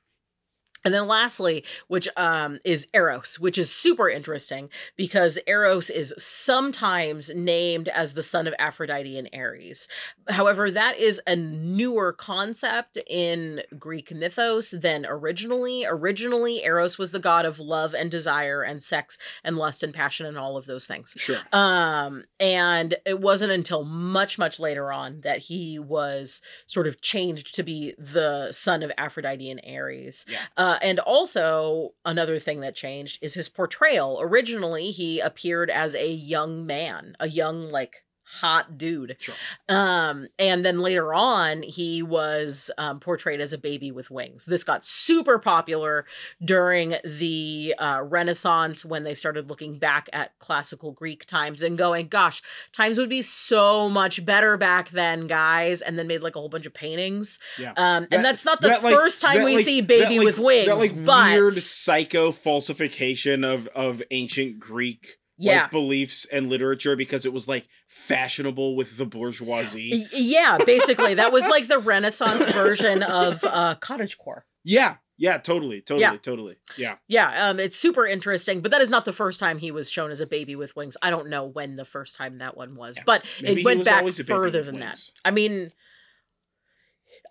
[0.84, 7.30] And then lastly, which um, is Eros, which is super interesting because Eros is sometimes
[7.34, 9.88] named as the son of Aphrodite and Ares.
[10.28, 15.84] However, that is a newer concept in Greek mythos than originally.
[15.86, 20.26] Originally, Eros was the god of love and desire and sex and lust and passion
[20.26, 21.14] and all of those things.
[21.16, 21.38] Sure.
[21.52, 27.54] Um, and it wasn't until much, much later on that he was sort of changed
[27.54, 30.26] to be the son of Aphrodite and Ares.
[30.28, 30.38] Yeah.
[30.56, 34.18] Uh, Uh, and also, another thing that changed is his portrayal.
[34.20, 38.04] Originally, he appeared as a young man, a young, like,
[38.40, 39.16] hot dude.
[39.18, 39.34] Sure.
[39.68, 44.46] Um, and then later on, he was um, portrayed as a baby with wings.
[44.46, 46.04] This got super popular
[46.44, 52.08] during the uh, Renaissance when they started looking back at classical Greek times and going,
[52.08, 52.42] gosh,
[52.72, 55.80] times would be so much better back then, guys.
[55.82, 57.38] And then made like a whole bunch of paintings.
[57.58, 57.72] Yeah.
[57.76, 60.18] Um, That- and that's not the That, like- first time that, we like- see baby
[60.18, 65.62] like- with wings, That like but weird psycho falsification of of ancient Greek yeah.
[65.62, 70.06] like beliefs and literature because it was like fashionable with the bourgeoisie.
[70.12, 74.42] Yeah, basically, that was like the Renaissance version of uh, cottagecore.
[74.62, 74.96] Yeah.
[75.16, 76.16] Yeah, totally, totally, Yeah.
[76.16, 76.56] totally.
[76.76, 76.96] Yeah.
[77.06, 80.10] Yeah, um, it's super interesting, but that is not the first time he was shown
[80.10, 80.96] as a baby with wings.
[81.02, 83.04] I don't know when the first time that one was, Yeah.
[83.06, 85.12] but Maybe it went back always a baby further than wings.
[85.14, 85.28] that.
[85.28, 85.70] I mean,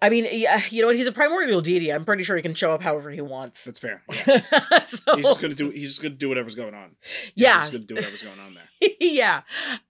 [0.01, 0.95] I mean, yeah, you know what?
[0.97, 1.91] He's a primordial deity.
[1.91, 3.63] I'm pretty sure he can show up however he wants.
[3.63, 4.03] That's fair.
[4.27, 4.83] Yeah.
[4.83, 6.95] so, He's just gonna do he's just gonna do whatever's going on.
[7.35, 8.89] yeah, He's just gonna do whatever's going on there.
[8.99, 9.41] yeah,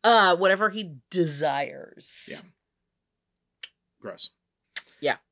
[0.04, 2.30] uh, whatever he desires.
[2.32, 2.50] Yeah.
[4.02, 4.32] Gross.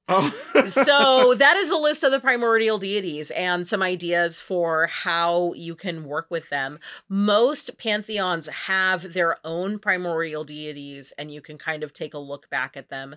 [0.10, 0.30] Oh.
[0.68, 5.74] so that is a list of the primordial deities and some ideas for how you
[5.76, 6.80] can work with them.
[7.08, 12.50] Most pantheons have their own primordial deities, and you can kind of take a look
[12.50, 13.16] back at them.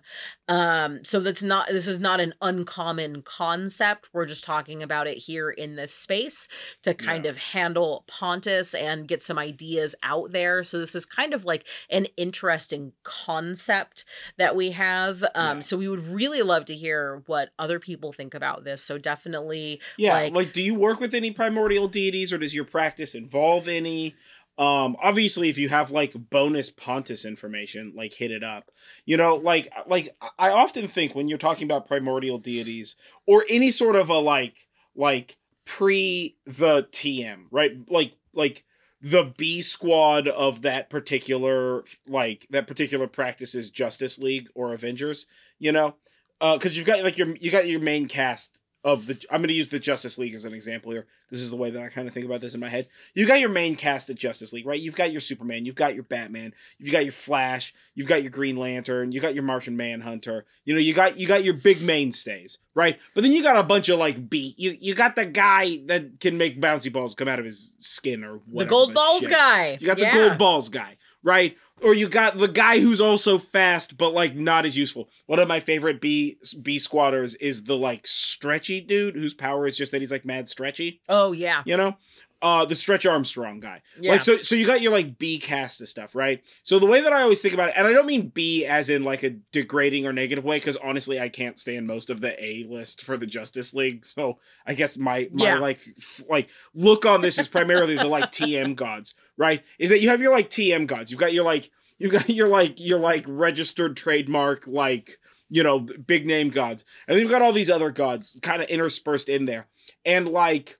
[0.48, 4.08] Um, so that's not this is not an uncommon concept.
[4.12, 6.48] We're just talking about it here in this space
[6.82, 7.30] to kind Yeah.
[7.32, 10.62] of handle Pontus and get some ideas out there.
[10.62, 14.04] So this is kind of like an interesting concept
[14.38, 15.24] that we have.
[15.34, 15.60] Um, Yeah.
[15.60, 18.82] so we would really love to hear what other people think about this.
[18.82, 22.64] So definitely, Yeah, Like- like, do you work with any primordial deities, or does your
[22.64, 24.14] practice involve any?
[24.56, 28.70] Um, obviously, if you have like bonus Pontus information, like hit it up.
[29.04, 32.94] You know, like like I often think when you're talking about primordial deities
[33.26, 37.72] or any sort of a like like pre the TM, right?
[37.90, 38.64] Like like
[39.02, 45.26] the B squad of that particular like that particular practice's Justice League or Avengers,
[45.58, 45.96] you know?
[46.44, 49.48] Uh cuz you've got like your you got your main cast of the I'm going
[49.48, 51.07] to use the Justice League as an example here.
[51.30, 52.87] This is the way that I kind of think about this in my head.
[53.14, 54.78] You got your main cast of Justice League, right?
[54.78, 58.30] You've got your Superman, you've got your Batman, you've got your Flash, you've got your
[58.30, 60.44] Green Lantern, you got your Martian Manhunter.
[60.66, 62.98] You know, you got you got your big mainstays, right?
[63.14, 64.54] But then you got a bunch of like B.
[64.59, 68.22] You you got the guy that can make bouncy balls come out of his skin
[68.22, 68.66] or whatever.
[68.66, 69.30] the gold balls shit.
[69.30, 69.78] guy.
[69.80, 70.14] You got the Yeah.
[70.28, 71.57] gold balls guy, right?
[71.82, 75.08] Or you got the guy who's also fast but like not as useful.
[75.26, 79.76] One of my favorite B B squatters is the like stretchy dude whose power is
[79.76, 81.62] just that he's like mad stretchy, Oh yeah.
[81.66, 81.96] you know?
[82.44, 83.80] Uh the stretch Armstrong guy.
[83.98, 84.12] Yeah.
[84.12, 86.44] Like so so you got your like B cast of stuff, right?
[86.62, 88.90] So the way that I always think about it, and I don't mean B as
[88.90, 92.33] in like a degrading or negative way, because honestly I can't stand most of the
[92.44, 94.04] A list for the Justice League.
[94.04, 95.59] So I guess my my Yeah.
[95.59, 99.64] like f- like look on this is primarily the like TM gods, right?
[99.78, 101.11] Is that you have your like TM gods.
[101.11, 105.78] You've got your like you've got your like your like registered trademark like you know
[105.80, 109.46] big name gods, and then you've got all these other gods kind of interspersed in
[109.46, 109.66] there,
[110.04, 110.78] and like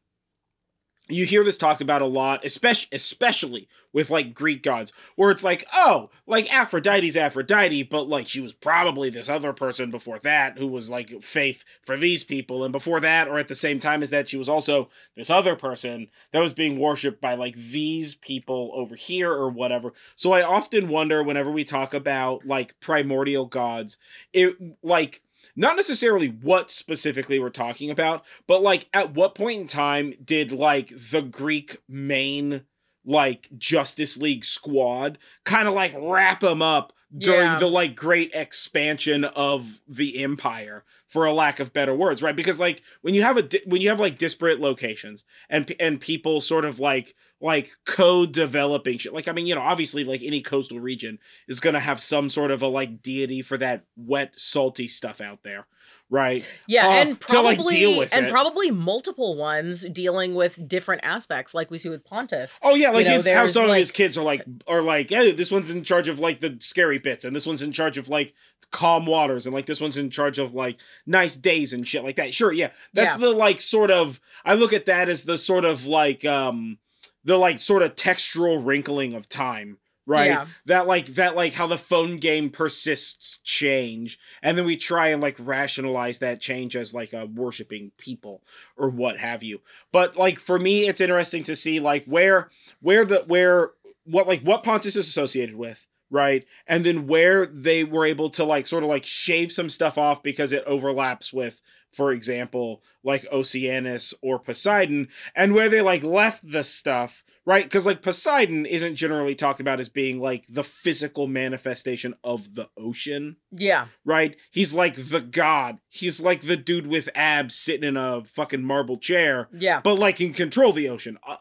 [1.08, 5.44] you hear this talked about a lot, especially especially with like Greek gods, where it's
[5.44, 10.58] like, oh, like Aphrodite's Aphrodite, but like she was probably this other person before that
[10.58, 14.02] who was like faith for these people, and before that, or at the same time
[14.02, 18.14] as that, she was also this other person that was being worshipped by like these
[18.14, 19.92] people over here or whatever.
[20.16, 23.98] So I often wonder whenever we talk about like primordial gods,
[24.32, 25.20] it like
[25.57, 30.52] not necessarily what specifically we're talking about, but like at what point in time did
[30.52, 32.62] like the Greek main
[33.04, 37.59] like Justice League squad kind of like wrap them up during Yeah.
[37.59, 42.59] the like great expansion of the empire for a lack of better words right because
[42.59, 46.40] like when you have a di- when you have like disparate locations and and people
[46.40, 50.81] sort of like like co-developing shit like i mean you know obviously like any coastal
[50.81, 54.88] region is going to have some sort of a like deity for that wet salty
[54.88, 55.66] stuff out there
[56.11, 58.31] right Yeah, uh, and to, like, probably deal with and it.
[58.31, 62.61] probably multiple ones dealing with different aspects, like we see with Pontus.
[62.62, 65.11] Oh yeah, like You know, his, how some of his kids are like are like,
[65.11, 67.96] hey, this one's in charge of like the scary bits, and this one's in charge
[67.98, 68.35] of like
[68.70, 72.16] calm waters, and like this one's in charge of like nice days and shit like
[72.16, 72.34] that.
[72.34, 73.20] Sure, yeah, that's Yeah.
[73.28, 74.20] the like sort of.
[74.44, 76.78] I look at that as the sort of like um
[77.24, 79.78] the like sort of textural wrinkling of time.
[80.06, 80.46] Right, Yeah.
[80.66, 85.22] that like that like how the phone game persists change, and then we try and
[85.22, 88.42] like rationalize that change as like a worshiping people
[88.76, 89.62] or what have you.
[89.92, 92.50] But like for me, it's interesting to see like where
[92.82, 93.70] where the where
[94.04, 96.44] what like what Pontus is associated with, right?
[96.66, 100.22] And then where they were able to like sort of like shave some stuff off
[100.22, 101.60] because it overlaps with,
[101.94, 107.64] for example, like Oceanus or Poseidon, and where they like left the stuff, right?
[107.64, 112.68] Because like Poseidon isn't generally talked about as being like the physical manifestation of the
[112.76, 114.37] ocean Yeah, right?
[114.50, 115.78] He's like the god.
[115.88, 120.16] He's like the dude with abs sitting in a fucking marble chair, yeah, but like
[120.16, 121.37] can control the ocean, uh,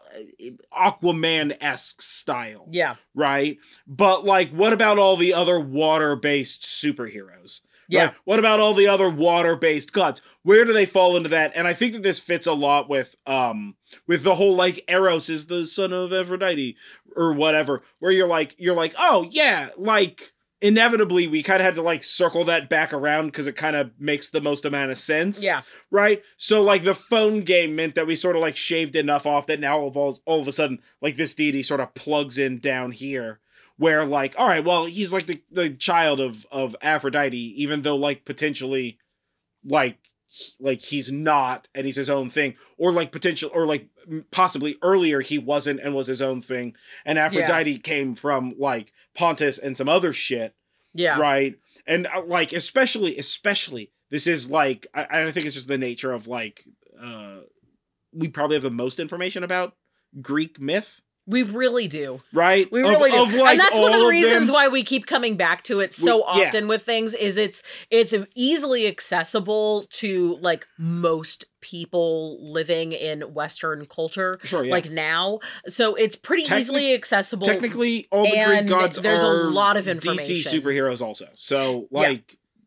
[0.77, 3.57] Aquaman esque style, yeah, right?
[3.87, 7.61] But like, what about all the other water based superheroes?
[7.87, 8.05] Yeah.
[8.05, 8.15] Right?
[8.25, 10.21] What about all the other water-based gods?
[10.43, 11.51] Where do they fall into that?
[11.55, 13.75] And I think that this fits a lot with um
[14.07, 16.75] with the whole like Eros is the son of Aphrodite
[17.15, 21.75] or whatever, where you're like you're like, "Oh, yeah, like inevitably we kind of had
[21.75, 24.97] to like circle that back around because it kind of makes the most amount of
[24.97, 25.61] sense." Yeah.
[25.91, 26.23] Right?
[26.37, 29.59] So like the phone game meant that we sort of like shaved enough off that
[29.59, 33.39] now all, all of a sudden like this deity sort of plugs in down here
[33.77, 37.95] where like all right well he's like the, the child of of aphrodite even though
[37.95, 38.97] like potentially
[39.65, 39.97] like
[40.59, 43.87] like he's not and he's his own thing or like potential or like
[44.31, 49.59] possibly earlier he wasn't and was his own thing and aphrodite came from like pontus
[49.59, 50.55] and some other shit
[50.93, 51.17] yeah.
[51.19, 51.55] right
[51.85, 56.11] and uh, like especially especially this is like I, I think it's just the nature
[56.11, 56.65] of like
[57.01, 57.37] uh
[58.11, 59.75] we probably have the most information about
[60.19, 62.21] greek myth We really do.
[62.33, 63.17] right We Of- really do.
[63.23, 65.93] of, like, and that's one of the reasons why we keep coming back to it
[65.93, 66.47] so We- yeah.
[66.47, 73.85] often with things is it's it's easily accessible to like most people living in western
[73.85, 74.71] culture Sure, yeah.
[74.73, 75.39] like now.
[75.65, 77.47] So it's pretty Technic- easily accessible.
[77.47, 81.29] Technically, all the Greek gods there's a lot of DC superheroes also.
[81.35, 82.15] So, Yeah.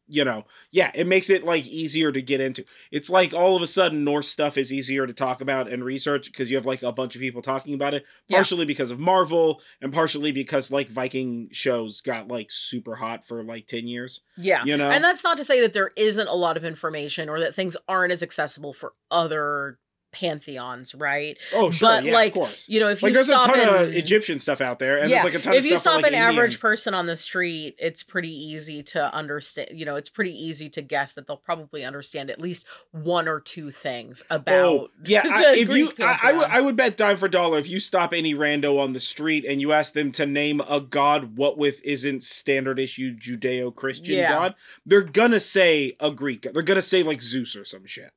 [0.08, 2.64] You know, yeah, it makes it like easier to get into.
[2.90, 6.30] It's like all of a sudden Norse stuff is easier to talk about and research
[6.30, 8.04] because you have like a bunch of people talking about it.
[8.28, 8.38] Yeah.
[8.38, 13.42] Partially because of Marvel and partially because like Viking shows got like super hot for
[13.42, 14.22] like 10 years.
[14.36, 14.64] Yeah.
[14.64, 14.90] You know?
[14.90, 17.76] And that's not to say that there isn't a lot of information or that things
[17.88, 19.78] aren't as accessible for other
[20.16, 21.36] pantheons, right?
[21.54, 21.90] Oh, sure.
[21.90, 22.68] but yeah, like, of course.
[22.68, 25.10] you know, if Like you there's a stop ton of Egyptian stuff out there and
[25.10, 27.76] yeah, there's like a ton if you stop like, an average person on the street,
[27.78, 29.70] it's pretty easy to understand.
[29.72, 33.40] You know, it's pretty easy to guess that they'll probably understand at least one or
[33.40, 34.66] two things oh, about.
[34.66, 35.22] Oh, yeah.
[35.24, 36.46] the I, if you, Greek I, I, would.
[36.46, 39.60] I would bet dime for dollar if you stop any rando on the street and
[39.60, 44.28] you ask them to name a god what with isn't standard issue Judeo Christian Yeah.
[44.28, 44.54] god,
[44.86, 46.46] they're gonna say a Greek.
[46.52, 48.12] They're gonna say like Zeus or some shit.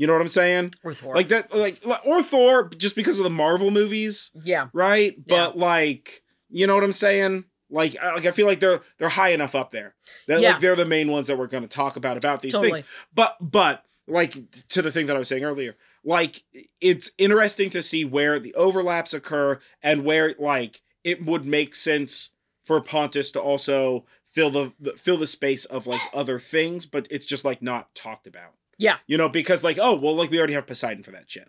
[0.00, 0.70] You know what I'm saying?
[0.82, 1.14] or Thor.
[1.14, 5.14] Like that, like or Thor, just because of the Marvel movies, yeah, right?
[5.14, 5.22] Yeah.
[5.28, 7.44] But like, you know what I'm saying?
[7.68, 9.94] Like, I, like I feel like they're they're high enough up there.
[10.26, 10.52] They're Yeah.
[10.52, 12.72] like they're the main ones that we're going to talk about about these totally.
[12.76, 12.86] things.
[13.14, 16.44] But but like to the thing that I was saying earlier, like
[16.80, 22.30] it's interesting to see where the overlaps occur and where like it would make sense
[22.64, 27.06] for Pontus to also fill the the- fill the space of like other things, but
[27.10, 28.54] it's just like not talked about.
[28.80, 28.96] Yeah.
[29.06, 31.48] You know, because like, oh well, like we already have Poseidon for that shit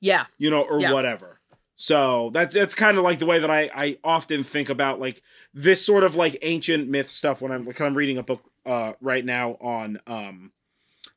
[0.00, 0.92] Yeah, you know, or Yeah.
[0.92, 1.40] whatever.
[1.74, 5.22] So that's that's kind of like the way that I I often think about like
[5.54, 8.92] this sort of like ancient myth stuff when I'm like I'm reading a book uh
[9.00, 10.52] right now on um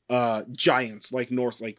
[0.10, 1.78] uh giants like Norse like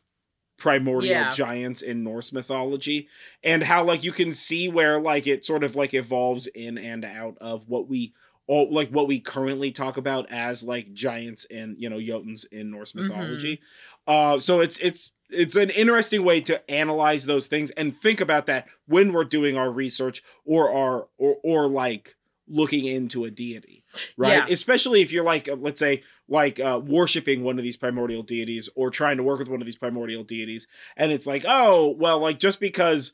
[0.58, 1.28] primordial Yeah.
[1.30, 3.08] giants in Norse mythology
[3.42, 7.04] and how like you can see where like it sort of like evolves in and
[7.04, 8.14] out of what we
[8.46, 12.70] all like what we currently talk about as like giants and you know jotuns in
[12.70, 13.02] Norse Mhm.
[13.08, 13.60] mythology.
[14.06, 18.46] Uh so it's it's it's an interesting way to analyze those things and think about
[18.46, 22.14] that when we're doing our research or our or or like
[22.48, 23.82] looking into a deity
[24.16, 24.46] right Yeah.
[24.48, 28.68] especially if you're like uh, let's say like uh worshiping one of these primordial deities
[28.76, 32.20] or trying to work with one of these primordial deities and it's like oh well
[32.20, 33.12] like just because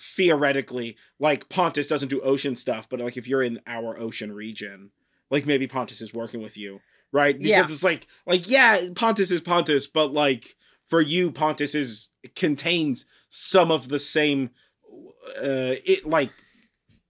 [0.00, 4.90] theoretically like pontus doesn't do ocean stuff but like if you're in our ocean region
[5.30, 6.80] like maybe pontus is working with you
[7.12, 7.62] right because Yeah.
[7.62, 10.56] it's like like yeah pontus is pontus but like
[10.86, 14.50] for you pontus is contains some of the same
[15.38, 16.30] uh it like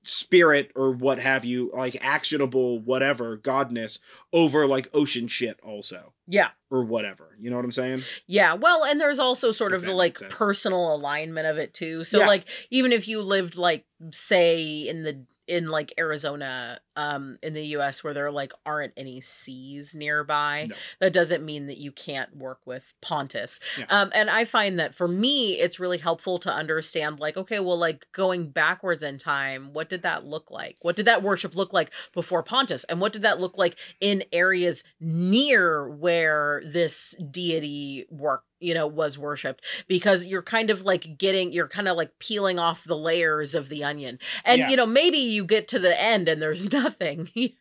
[0.03, 3.99] spirit or what have you like actionable whatever godness
[4.33, 6.49] over like ocean shit also yeah.
[6.71, 9.87] or whatever you know what i'm saying Yeah, well, and there's also sort If of
[9.87, 12.05] the like personal alignment of it too.
[12.05, 12.27] So Yeah.
[12.27, 17.65] like even if you lived like say in the in like Arizona um in the
[17.77, 20.77] US where there like aren't any seas nearby, No.
[21.01, 23.61] that doesn't mean that you can't work with Pontus.
[23.79, 23.87] Yeah.
[23.89, 27.79] Um and I find that for me it's really helpful to understand like okay, well
[27.79, 30.77] like going backwards in time, what did that look like?
[30.83, 32.85] What did that worship look like before Pontus?
[32.85, 38.87] And what did that look like in areas near where this deity work you know
[38.87, 42.97] was worshipped because you're kind of like getting you're kind of like peeling off the
[42.97, 44.69] layers of the onion and Yeah.
[44.71, 47.29] you know maybe you get to the end and there's nothing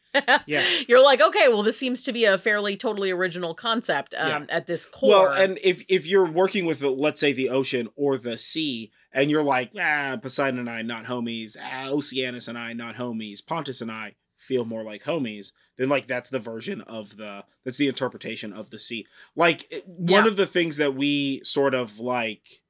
[0.45, 0.65] Yeah.
[0.87, 4.67] you're like okay well this seems to be a fairly totally original concept um at
[4.67, 8.17] this core Well, and if if you're working with, the, let's say, the ocean or
[8.17, 12.73] the sea, and you're like, ah, Poseidon and I not homies, ah, Oceanus and I
[12.73, 17.17] not homies, Pontus and I feel more like homies, then like that's the version of
[17.17, 19.05] the that's the interpretation of the sea.
[19.35, 20.29] Like one Yeah.
[20.29, 22.60] of the things that we sort of like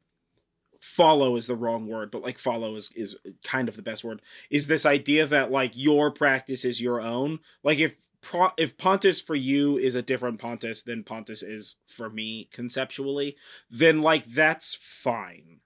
[0.82, 4.22] follow is the wrong word, but like follow is is kind of the best word.
[4.50, 7.40] Is this idea that like your practice is your own?
[7.64, 12.10] Like if Pro- if Pontus for you is a different Pontus than Pontus is for
[12.10, 13.36] me conceptually,
[13.70, 15.60] then like that's fine.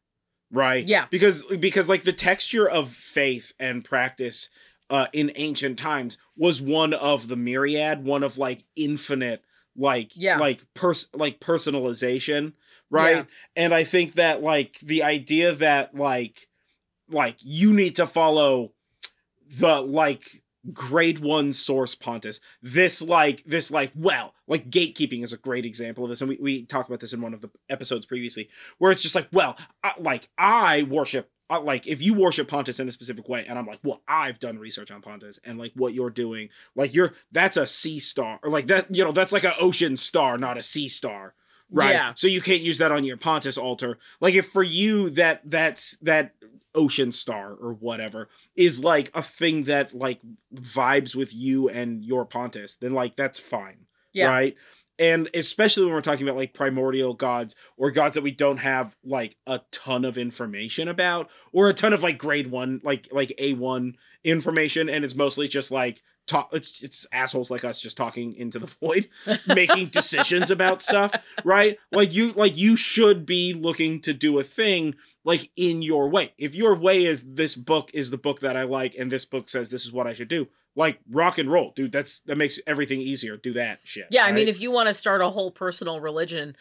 [0.51, 0.87] Right?
[0.87, 1.07] Yeah.
[1.09, 4.49] Because because like the texture of faith and practice
[4.89, 9.43] uh in ancient times was one of the myriad, one of like infinite
[9.75, 10.37] like Yeah.
[10.37, 12.53] like pers like personalization,
[12.89, 13.17] right?
[13.17, 13.23] Yeah.
[13.55, 16.47] And I think that like the idea that like
[17.09, 18.71] like you need to follow
[19.47, 20.41] the like
[20.73, 26.03] grade one source pontus this like this like well like gatekeeping is a great example
[26.03, 28.49] of this and we, we talked about this in one of the episodes previously
[28.79, 32.79] where it's just like well I, like i worship uh, like if you worship pontus
[32.79, 35.71] in a specific way and i'm like well i've done research on pontus and like
[35.75, 39.31] what you're doing like you're that's a sea star or like that you know that's
[39.33, 41.33] like an ocean star not a sea star
[41.71, 42.13] right Yeah.
[42.15, 45.97] so you can't use that on your pontus altar like if for you that that's
[45.97, 46.33] that
[46.73, 50.19] ocean star or whatever is like a thing that like
[50.53, 54.27] vibes with you and your pontus then like that's fine Yeah.
[54.27, 54.55] right
[54.97, 58.95] and especially when we're talking about like primordial gods or gods that we don't have
[59.03, 63.33] like a ton of information about or a ton of like grade one like like
[63.39, 64.89] a1 information.
[64.89, 68.65] And it's mostly just like talk it's it's assholes like us just talking into the
[68.65, 69.07] void
[69.47, 71.77] making decisions about stuff right?
[71.91, 76.33] Like you like you should be looking to do a thing like in your way.
[76.37, 79.49] If your way is this book is the book that i like and this book
[79.49, 82.59] says this is what i should do like rock and roll dude that's that makes
[82.67, 85.51] everything easier do that shit Yeah, I mean, if you want to start a whole
[85.51, 86.55] personal religion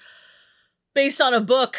[0.95, 1.77] based on a book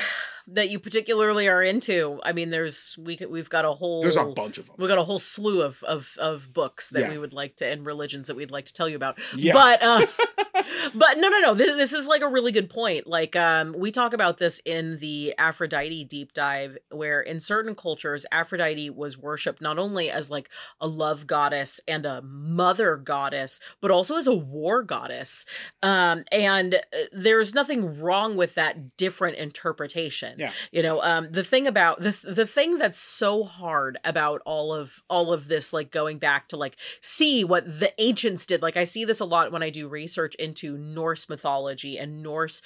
[0.48, 4.16] that you particularly are into, I mean, there's we could- we've got a whole there's
[4.18, 7.10] a bunch of them We've got a whole slew of of, of books that Yeah.
[7.12, 9.18] we would like to and religions that we'd like to tell you about.
[9.36, 9.54] Yeah.
[9.54, 10.06] But uh,
[10.94, 13.08] but no no no this, this is like a really good point.
[13.08, 18.26] Like um we talk about this in the Aphrodite deep dive where in certain cultures
[18.32, 23.92] Aphrodite was worshipped not only as like a love goddess and a mother goddess but
[23.92, 25.46] also as a war goddess.
[25.82, 26.80] Um and uh,
[27.12, 30.52] there's nothing wrong with that different interpretation Yeah.
[30.72, 35.04] you know um the thing about the the thing that's so hard about all of
[35.10, 38.84] all of this like going back to like see what the ancients did like i
[38.84, 42.62] see this a lot when i do research into norse mythology and norse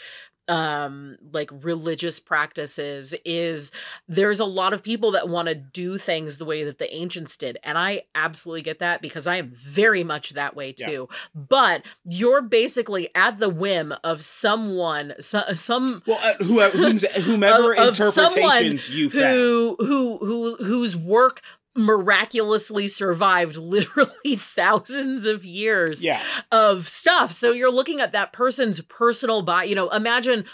[0.49, 3.71] um like religious practices is
[4.07, 7.37] there's a lot of people that want to do things the way that the ancients
[7.37, 10.87] did and i absolutely get that because i am very much that way Yeah.
[10.87, 17.05] too but you're basically at the whim of someone so, some well uh, who, whom's,
[17.23, 21.41] whomever Of- of someone interpretations you found who who who whose work
[21.80, 26.21] miraculously survived literally thousands of years yeah.
[26.51, 27.32] of stuff.
[27.32, 30.45] So you're looking at that person's personal body you know imagine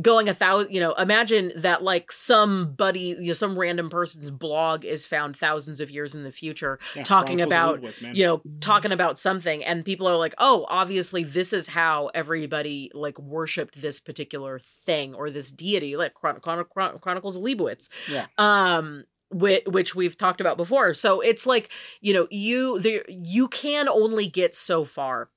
[0.00, 4.84] going a thousand you know imagine that like somebody you know some random person's blog
[4.84, 9.18] is found thousands of years in the future Yeah, talking about you know talking about
[9.18, 14.58] something and people are like oh obviously this is how everybody like worshipped this particular
[14.58, 17.88] thing or this deity like Chron- Chron- Chron- chronicles of leibowitz.
[18.10, 18.26] Yeah.
[18.38, 20.94] um which, we've talked about before.
[20.94, 21.70] So it's like
[22.00, 25.30] you know you there you can only get so far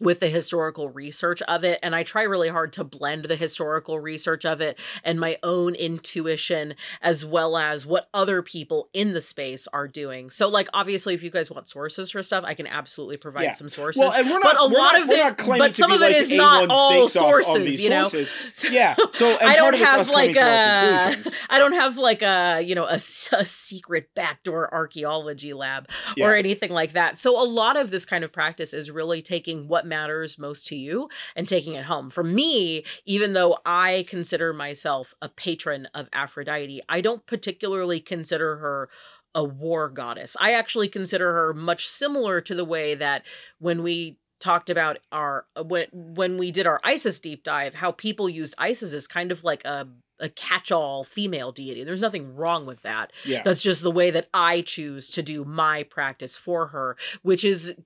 [0.00, 3.98] with the historical research of it and i try really hard to blend the historical
[4.00, 9.20] research of it and my own intuition as well as what other people in the
[9.20, 12.66] space are doing so like obviously if you guys want sources for stuff i can
[12.66, 13.52] absolutely provide Yeah.
[13.52, 15.90] some sources Well, and we're not, but a we're lot not- of it but some
[15.92, 18.34] of like is not A1 all sources these you know sources.
[18.70, 18.94] Yeah.
[19.10, 21.16] So I don't have like to our a,
[21.50, 22.98] uh, don't have like a you know a, a
[23.44, 25.88] secret backdoor archaeology lab
[26.20, 27.18] or anything like that.
[27.18, 30.76] So a lot of this kind of practice is really taking what matters most to
[30.76, 32.10] you and taking it home.
[32.10, 38.56] For me, even though I consider myself a patron of Aphrodite, I don't particularly consider
[38.56, 38.88] her
[39.34, 40.36] a war goddess.
[40.40, 43.24] I actually consider her much similar to the way that
[43.58, 47.92] when we talked about our uh, when when we did our Isis deep dive, how
[47.92, 49.88] people used Isis as kind of like a
[50.20, 51.84] a catch-all female deity.
[51.84, 53.12] There's nothing wrong with that.
[53.24, 53.42] Yeah.
[53.44, 57.76] That's just the way that I choose to do my practice for her, which is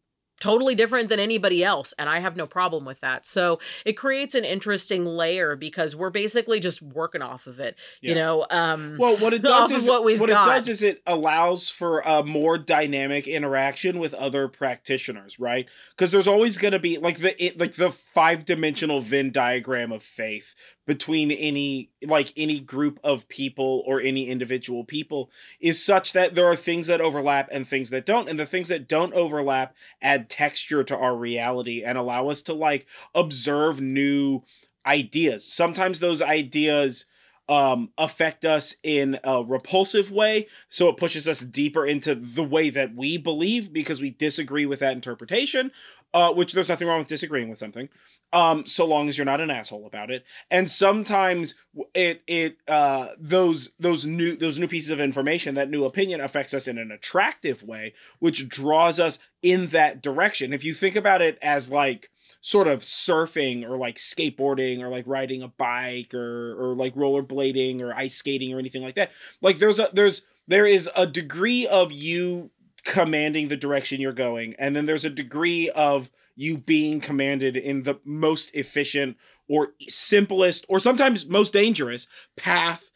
[0.43, 3.25] totally different than anybody else and I have no problem with that.
[3.27, 8.17] So it creates an interesting layer because we're basically just working off of it, you
[8.17, 8.45] know.
[8.51, 12.25] Um Well, what it does is what we've it does is it allows for a
[12.25, 15.69] more dynamic interaction with other practitioners, right?
[15.91, 19.93] Because there's always going to be like the it, like the five dimensional Venn diagram
[19.93, 20.57] of faith
[20.87, 25.31] between any like any group of people or any individual people
[25.61, 28.69] is such that there are things that overlap and things that don't, and the things
[28.69, 34.43] that don't overlap add texture to our reality and allow us to like observe new
[34.85, 35.47] ideas.
[35.47, 37.07] Sometimes those ideas
[37.49, 42.71] um affect us in a repulsive way so it pushes us deeper into the way
[42.71, 45.73] that we believe because we disagree with that interpretation
[46.15, 47.89] uh which there's nothing wrong with disagreeing with something
[48.33, 50.25] um so long as you're not an asshole about it.
[50.51, 51.55] And sometimes
[51.95, 56.55] it it uh those those new those new pieces of information that new opinion affects
[56.55, 60.53] us in an attractive way which draws us in that direction.
[60.53, 62.11] If you think about it as like
[62.41, 67.81] sort of surfing or like skateboarding or like riding a bike or or like rollerblading
[67.81, 71.67] or ice skating or anything like that like there's a there's there is a degree
[71.69, 72.51] of you
[72.85, 77.83] commanding the direction you're going and then there's a degree of you being commanded in
[77.83, 79.17] the most efficient
[79.49, 82.07] or simplest or sometimes most dangerous
[82.37, 82.91] path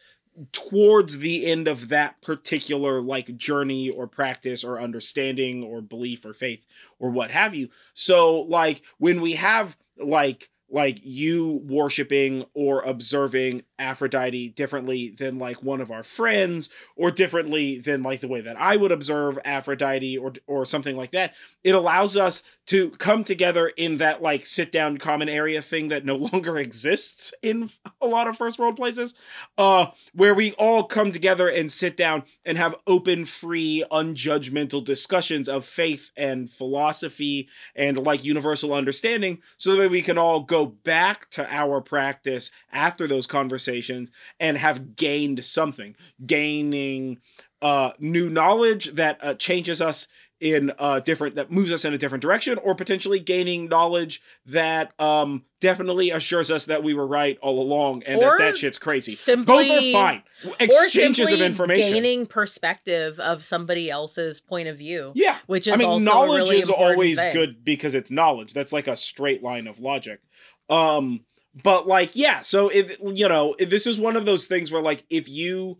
[0.53, 6.35] towards the end of that particular like journey or practice or understanding or belief or
[6.35, 6.67] faith
[6.99, 7.69] or what have you.
[7.95, 15.63] So like when we have like like you worshiping or observing Aphrodite differently than like
[15.63, 20.19] one of our friends or differently than like the way that I would observe Aphrodite
[20.19, 21.35] or or something like that.
[21.63, 26.05] It allows us to come together in that like sit down common area thing that
[26.05, 29.15] no longer exists in a lot of first world places.
[29.57, 35.49] Uh where we all come together and sit down and have open, free, unjudgmental discussions
[35.49, 41.29] of faith and philosophy and like universal understanding so that we can all go back
[41.31, 47.19] to our practice after those conversations and have gained something, gaining
[47.61, 50.09] uh, new knowledge that uh, changes us
[50.39, 54.93] in uh different that moves us in a different direction or potentially gaining knowledge that
[55.01, 58.77] um definitely assures us that we were right all along and Or that that shit's
[58.77, 60.23] crazy simply- both are fine
[60.61, 65.13] exchanges of information gaining perspective of somebody else's point of view.
[65.15, 67.33] yeah Which is I mean, also knowledge really is always thing.
[67.33, 68.53] good because it's knowledge.
[68.53, 70.21] That's like a straight line of logic.
[70.69, 71.21] Um,
[71.63, 72.41] but like, yeah.
[72.41, 75.79] So if you know, if this is one of those things where like, if you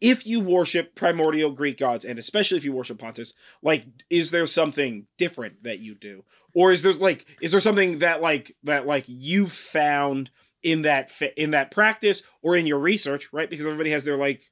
[0.00, 4.46] if you worship primordial Greek gods, and especially if you worship Pontus, like, is there
[4.46, 6.24] something different that you do,
[6.54, 10.30] or is there like, is there something that like that like you found
[10.62, 13.50] in that in that practice or in your research, right?
[13.50, 14.44] Because everybody has their like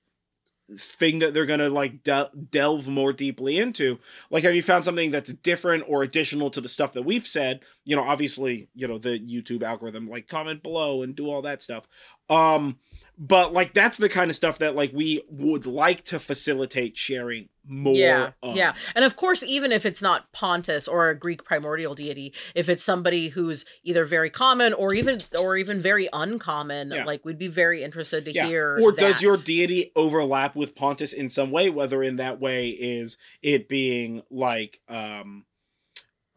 [0.78, 3.98] thing that they're gonna like de- delve more deeply into.
[4.30, 7.60] Like have you found something that's different or additional to the stuff that we've said?
[7.84, 11.62] You know obviously you know the youtube algorithm like comment below and do all that
[11.62, 11.88] stuff.
[12.28, 12.78] Um
[13.18, 17.48] but like that's the kind of stuff that like we would like to facilitate sharing
[17.70, 18.56] more yeah, of.
[18.56, 22.68] yeah, and of course, even if it's not Pontus or a Greek primordial deity, if
[22.68, 27.04] it's somebody who's either very common or even or even very uncommon, Yeah.
[27.04, 28.46] like we'd be very interested to Yeah.
[28.46, 28.78] hear.
[28.80, 31.68] Or does your deity overlap with Pontus in some way?
[31.68, 35.44] Whether in that way is it being like um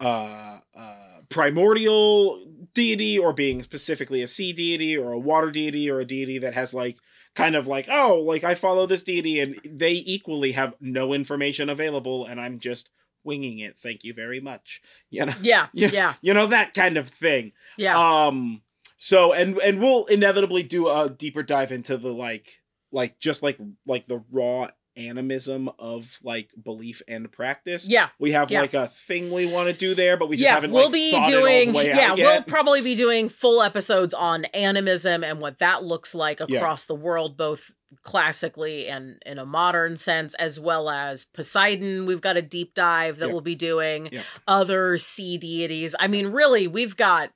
[0.00, 0.96] uh uh
[1.28, 2.44] primordial
[2.74, 6.54] deity or being specifically a sea deity or a water deity or a deity that
[6.54, 6.96] has like
[7.34, 11.68] kind of like oh like I follow this deity and they equally have no information
[11.68, 12.90] available and I'm just
[13.24, 13.78] winging it.
[13.78, 14.80] Thank you very much.
[15.10, 15.88] You know Yeah, Yeah.
[15.92, 17.52] yeah, you know that kind of thing.
[17.76, 17.96] yeah.
[18.26, 18.62] Um
[18.96, 22.60] so and and we'll inevitably do a deeper dive into the like
[22.90, 27.88] like just like like the raw animism of like belief and practice.
[27.88, 28.08] yeah.
[28.18, 28.60] We have Yeah.
[28.62, 30.92] like a thing we want to do there, but we just yeah, haven't we'll like,
[30.92, 31.74] be thought it all the doing.
[31.74, 36.58] Yeah, we'll probably be doing full episodes on animism and what that looks like Yeah.
[36.58, 37.70] across the world, both
[38.02, 42.06] classically and in a modern sense, as well as Poseidon.
[42.06, 43.32] We've got a deep dive that Yeah.
[43.32, 44.08] we'll be doing.
[44.12, 44.22] Yeah.
[44.46, 45.94] Other sea deities.
[46.00, 47.32] I mean, really, we've got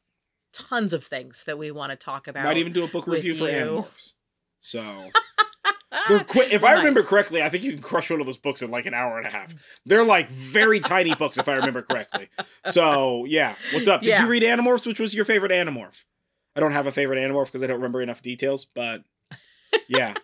[0.52, 2.44] tons of things that we want to talk about.
[2.44, 3.50] Might even do a book review for you.
[3.50, 4.14] Animorphs.
[4.58, 5.10] So
[5.98, 6.52] Ah, they're quick.
[6.52, 8.84] If I remember correctly, I think you can crush one of those books in like
[8.86, 9.54] an hour and a half.
[9.86, 12.28] They're like very tiny books, if I remember correctly.
[12.66, 14.00] So yeah, what's up?
[14.02, 14.22] Did Yeah.
[14.22, 14.86] you read Animorphs?
[14.86, 16.04] Which was your favorite Animorph?
[16.54, 19.02] I don't have a favorite Animorph because I don't remember enough details, but
[19.88, 20.14] yeah.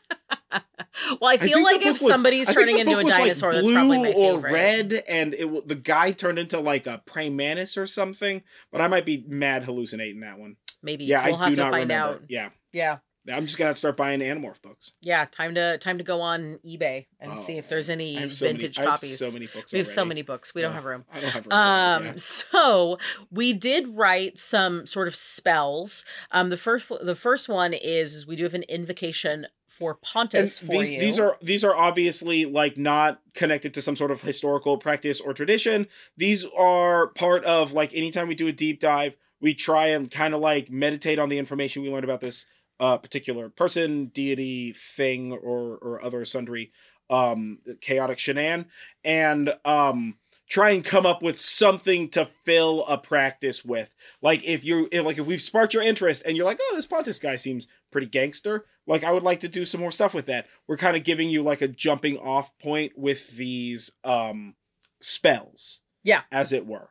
[0.52, 3.52] well, I I feel think like if was- somebody's turning into a was, like, dinosaur,
[3.52, 4.18] that's probably my favorite.
[4.34, 8.42] or red, and it the guy turned into like a praying mantis or something.
[8.70, 10.56] But I might be mad hallucinating that one.
[10.82, 11.04] Maybe.
[11.04, 12.14] Yeah, we'll I have do to not find remember.
[12.14, 12.22] out.
[12.28, 12.98] Yeah, Yeah.
[13.32, 14.92] I'm just gonna have to start buying Animorph books.
[15.00, 18.46] Yeah, time to time to go on eBay and Oh, see if there's any so
[18.46, 19.18] vintage many, copies.
[19.18, 19.72] so many books.
[19.72, 20.54] we have so many books.
[20.54, 21.04] We don't have room.
[21.12, 21.52] I don't have room.
[21.52, 22.12] Um, yeah.
[22.16, 22.98] so
[23.30, 26.04] we did write some sort of spells.
[26.30, 30.02] Um, the first the first one is, is we do have an invocation for And
[30.02, 31.00] Pontus for these you.
[31.00, 35.32] these are these are obviously like not connected to some sort of historical practice or
[35.32, 35.86] tradition.
[36.16, 40.34] These are part of like anytime we do a deep dive, we try and kind
[40.34, 42.44] of like meditate on the information we learned about this
[42.82, 46.72] uh, particular person, deity, thing, or or other sundry
[47.08, 48.66] um, chaotic shenan,
[49.04, 50.16] and um,
[50.48, 53.94] try and come up with something to fill a practice with.
[54.20, 56.86] Like if you if, like if we've sparked your interest and you're like, oh, this
[56.86, 58.64] Pontus guy seems pretty gangster.
[58.84, 60.48] Like I would like to do some more stuff with that.
[60.66, 64.56] We're kind of giving you like a jumping off point with these um
[65.00, 65.82] spells.
[66.02, 66.22] Yeah.
[66.32, 66.90] As it were.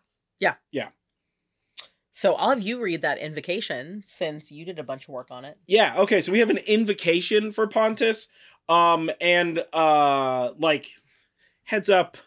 [2.22, 5.43] So I'll have you read that invocation since you did a bunch of work on
[5.43, 5.57] it.
[5.65, 8.28] Yeah, okay, so we have an invocation for Pontus.
[8.69, 10.86] Um and uh like
[11.63, 12.17] heads up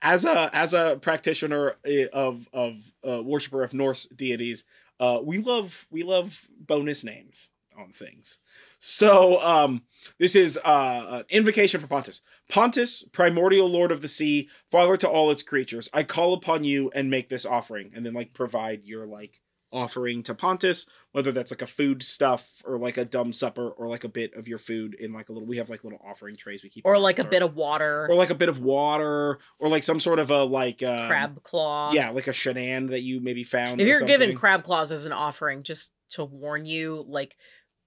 [0.00, 4.64] as a as a practitioner eh, of of uh, worshiper of Norse deities,
[5.00, 8.38] uh we love we love bonus names on things.
[8.78, 9.82] So um
[10.18, 12.20] this is uh an invocation for Pontus.
[12.48, 16.90] Pontus, primordial lord of the sea, father to all its creatures, I call upon you
[16.94, 19.40] and make this offering and then like provide your like
[19.72, 23.88] offering to Pontus, whether that's like a food stuff or like a dumb supper or
[23.88, 26.36] like a bit of your food in like a little we have like little offering
[26.36, 29.38] trays we keep or like a bit of water, or like a bit of water
[29.58, 31.92] or like some sort of a like um, crab claw.
[31.92, 35.12] yeah like a shenan that you maybe found If you're given crab claws as an
[35.12, 37.36] offering, just to warn you, like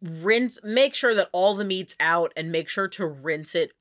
[0.02, 3.72] rinse, make sure that all the meat's out, and make sure to rinse it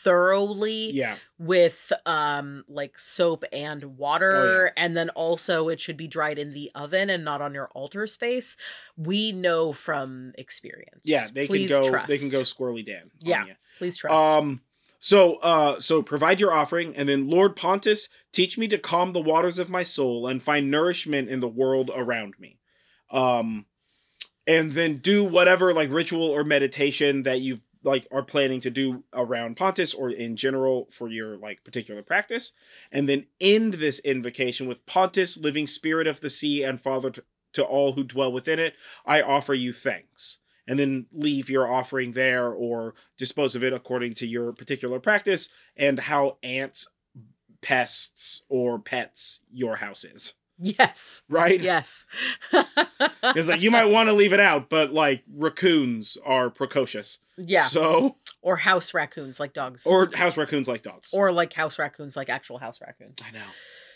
[0.00, 6.06] thoroughly yeah with um like soap and Oh, water and then also it should be
[6.06, 8.56] dried in the oven and not on your altar space
[8.96, 12.08] we know from experience yeah they please can go trust.
[12.08, 13.44] they can go squirrely dan on Yeah.
[13.46, 13.54] ya.
[13.76, 14.60] please trust Um
[15.00, 19.20] so uh so provide your offering and then Lord Pontus teach me to calm the
[19.20, 22.60] waters of my soul and find nourishment in the world around me.
[23.10, 23.66] Um
[24.48, 29.04] and then do whatever like ritual or meditation that you like are planning to do
[29.12, 32.52] around Pontus or in general for your like particular practice
[32.90, 37.22] and then end this invocation with Pontus living spirit of the sea and father to,
[37.52, 38.74] to all who dwell within it
[39.06, 40.38] I offer you thanks
[40.68, 45.48] and then leave your offering there or dispose of it according to your particular practice
[45.76, 46.86] and how ants,
[47.62, 50.34] pests, or pets your house is.
[50.58, 51.60] Yes Right?
[51.60, 52.06] yes
[53.22, 57.20] Because like you might want to leave it out, but like raccoons are precocious.
[57.36, 61.12] yeah So or house raccoons like dogs or house raccoons like dogs.
[61.12, 63.44] or like house raccoons like actual house raccoons I know.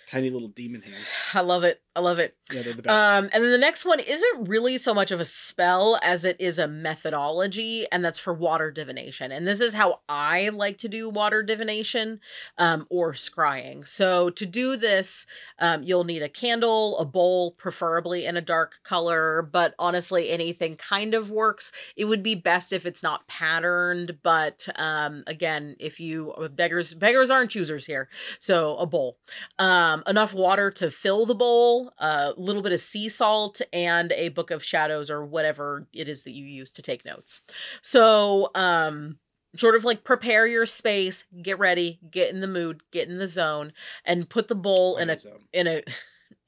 [0.09, 1.17] Tiny little demon hands.
[1.35, 3.13] i love it i love it Yeah, they're the best.
[3.13, 6.37] Um, and then the next one isn't really so much of a spell as it
[6.39, 9.33] is a methodology, and that's for water divination.
[9.33, 12.21] And this is how I like to do water divination
[12.59, 13.87] um, or scrying.
[13.87, 15.27] So to do this,
[15.59, 20.77] um, you'll need a candle, a bowl, preferably in a dark color, but honestly, anything
[20.77, 21.73] kind of works.
[21.97, 27.31] It would be best if it's not patterned, but um, again, if you beggars beggars
[27.31, 29.17] aren't choosers here, so a bowl,
[29.59, 34.29] um, enough water to fill the bowl, a little bit of sea salt, and a
[34.29, 37.41] book of shadows or whatever it is that you use to take notes.
[37.81, 39.19] So, um,
[39.57, 43.27] sort of like prepare your space, get ready, get in the mood, get in the
[43.27, 43.73] zone,
[44.05, 45.83] and put the bowl in a So, in a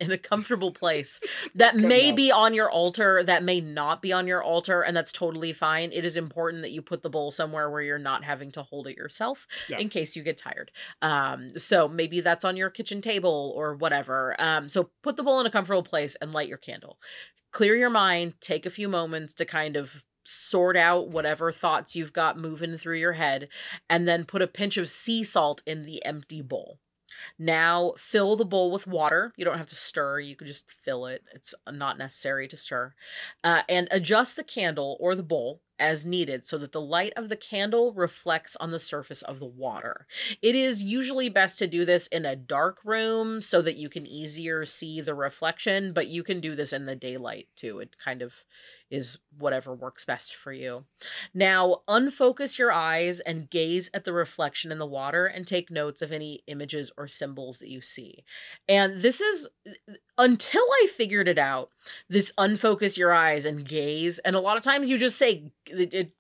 [0.01, 1.21] in a comfortable place
[1.55, 2.17] that Good may enough.
[2.17, 5.93] be on your altar that may not be on your altar and that's totally fine.
[5.93, 8.87] It is important that you put the bowl somewhere where you're not having to hold
[8.87, 9.79] it yourself Yeah.
[9.79, 10.71] in case you get tired.
[11.03, 14.35] Um so maybe that's on your kitchen table or whatever.
[14.39, 16.99] Um so put the bowl in a comfortable place and light your candle.
[17.53, 22.13] Clear your mind take a few moments to kind of sort out whatever thoughts you've
[22.13, 23.47] got moving through your head
[23.91, 26.81] and then put a pinch of sea salt in the empty bowl
[27.39, 29.33] now fill the bowl with water.
[29.37, 31.25] You don't have to stir, you can just fill it.
[31.35, 32.95] It's not necessary to stir.
[33.43, 37.29] Uh, and adjust the candle or the bowl as needed so that the light of
[37.29, 40.07] the candle reflects on the surface of the water.
[40.41, 44.07] It is usually best to do this in a dark room so that you can
[44.07, 47.81] easier see the reflection, but you can do this in the daylight too.
[47.81, 48.45] It kind of
[48.91, 50.85] is whatever works best for you.
[51.33, 56.03] Now, unfocus your eyes and gaze at the reflection in the water and take notes
[56.03, 58.25] of any images or symbols that you see.
[58.69, 59.49] And this is
[60.17, 61.71] until I figured it out,
[62.09, 64.19] this unfocus your eyes and gaze.
[64.21, 66.13] And a lot of times you just say, it,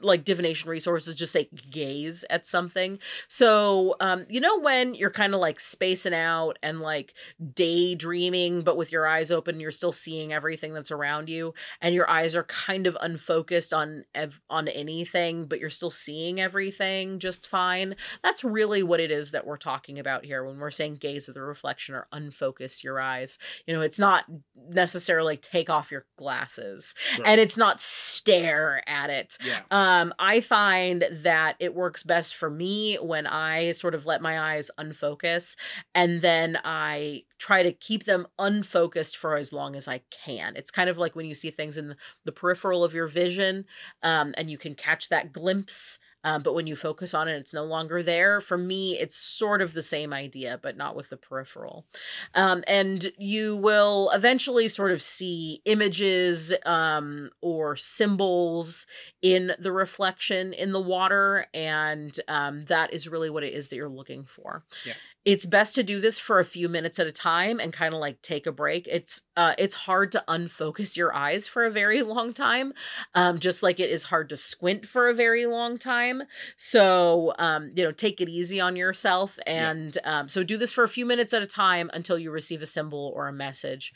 [0.00, 2.98] like divination resources just say gaze at something.
[3.28, 7.14] So, um, you know, when you're kind of like spacing out and like
[7.54, 12.08] daydreaming, but with your eyes open, you're still seeing everything that's around you, and your
[12.08, 17.46] eyes are kind of unfocused on ev- on anything, but you're still seeing everything just
[17.46, 17.96] fine.
[18.22, 21.34] That's really what it is that we're talking about here when we're saying gaze at
[21.34, 23.38] the reflection or unfocus your eyes.
[23.66, 24.24] You know, it's not
[24.68, 29.33] necessarily take off your glasses and it's not stare at it.
[29.42, 29.60] Yeah.
[29.70, 34.54] Um, I find that it works best for me when I sort of let my
[34.54, 35.56] eyes unfocus
[35.94, 40.56] and then I try to keep them unfocused for as long as I can.
[40.56, 43.64] It's kind of like when you see things in the peripheral of your vision
[44.02, 45.98] um, and you can catch that glimpse.
[46.24, 48.40] Um, but when you focus on it, it's no longer there.
[48.40, 51.86] For me, it's sort of the same idea, but not with the peripheral.
[52.34, 58.86] Um, and you will eventually sort of see images um, or symbols
[59.22, 61.46] in the reflection in the water.
[61.54, 64.64] And um, that is really what it is that you're looking for.
[64.84, 64.94] Yeah.
[65.24, 68.00] It's best to do this for a few minutes at a time and kind of
[68.00, 68.86] like take a break.
[68.90, 72.72] It's uh, it's hard to unfocus your eyes for a very long time,
[73.14, 76.24] um, just like it is hard to squint for a very long time.
[76.56, 80.84] So um, you know, take it easy on yourself, and um, so do this for
[80.84, 83.92] a few minutes at a time until you receive a symbol or a message.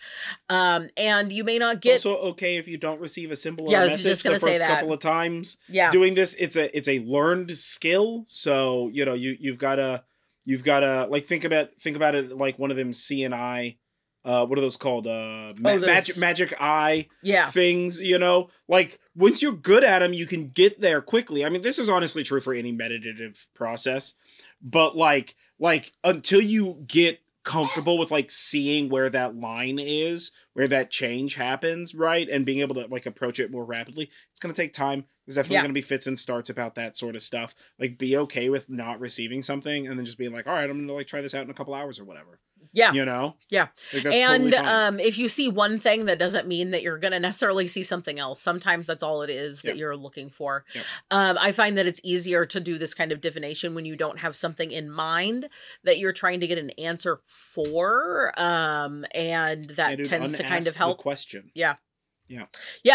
[0.48, 3.80] Um, and you may not get also okay if you don't receive a symbol Yeah,
[3.82, 4.68] or a message the say first that.
[4.68, 5.58] couple of times.
[5.68, 8.24] yeah Doing this, it's a it's a learned skill.
[8.26, 10.04] So you know you you've got to
[10.48, 13.76] you've got to like think about think about it like one of them CNI
[14.24, 15.06] uh, what are those called?
[15.06, 17.46] Uh, ma- Oh, magic magic eye Yeah.
[17.50, 17.98] things.
[18.00, 21.44] You know, like once you're good at them, you can get there quickly.
[21.46, 24.14] I mean, this is honestly true for any meditative process,
[24.60, 30.68] but like like until you get comfortable with like seeing where that line is where
[30.68, 34.52] that change happens right and being able to like approach it more rapidly it's going
[34.54, 35.60] to take time there's definitely Yeah.
[35.60, 38.68] going to be fits and starts about that sort of stuff like be okay with
[38.70, 41.20] not receiving something and then just being like all right i'm going to like try
[41.20, 42.40] this out in a couple hours or whatever
[42.72, 42.92] Yeah.
[42.92, 43.68] you know Yeah.
[43.92, 47.12] Like, and totally um, if you see one thing, that doesn't mean that you're going
[47.12, 48.42] to necessarily see something else.
[48.42, 49.76] Sometimes that's all it is that Yep.
[49.78, 50.64] you're looking for.
[50.74, 50.84] Yep.
[51.10, 54.18] Um, I find that it's easier to do this kind of divination when you don't
[54.18, 55.48] have something in mind
[55.84, 60.76] that you're trying to get an answer for, um, and that tends to kind of
[60.76, 60.98] help.
[60.98, 61.76] question Yeah,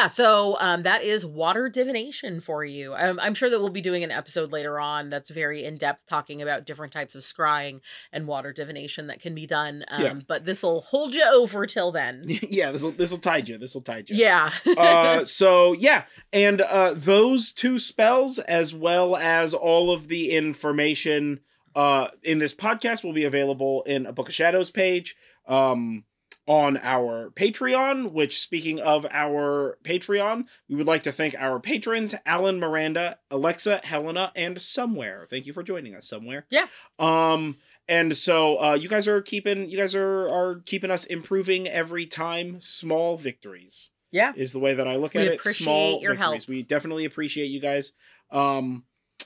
[0.08, 2.94] so um, that is water divination for you.
[2.96, 6.06] Um, I'm sure that we'll be doing an episode later on that's very in depth,
[6.08, 7.82] talking about different types of scrying
[8.12, 9.84] and water divination that can be done.
[9.88, 10.14] Um, Yeah.
[10.28, 12.26] But this will hold you over till then.
[12.28, 14.52] yeah this will this will tide you this will tide you Yeah.
[14.78, 21.40] uh, so yeah, and uh, those two spells, as well as all of the information
[21.76, 25.16] uh, in this podcast, will be available in a Book of Shadows page
[25.48, 26.04] um,
[26.48, 28.12] on our Patreon.
[28.12, 33.82] Which, speaking of our Patreon, we would like to thank our patrons: Alan, Miranda, Alexa,
[33.84, 35.26] Helena, and Somewhere.
[35.30, 36.46] Thank you for joining us, Somewhere.
[36.50, 36.68] Yeah.
[37.00, 37.58] Um.
[37.88, 42.06] And so uh, you guys are keeping you guys are are keeping us improving every
[42.06, 42.62] time.
[42.62, 44.32] Small victories yeah.
[44.38, 45.40] is the way that I look We at it.
[45.40, 46.32] appreciate Small your help.
[46.34, 46.48] victories.
[46.48, 47.92] We definitely appreciate you guys.
[48.32, 48.86] Um,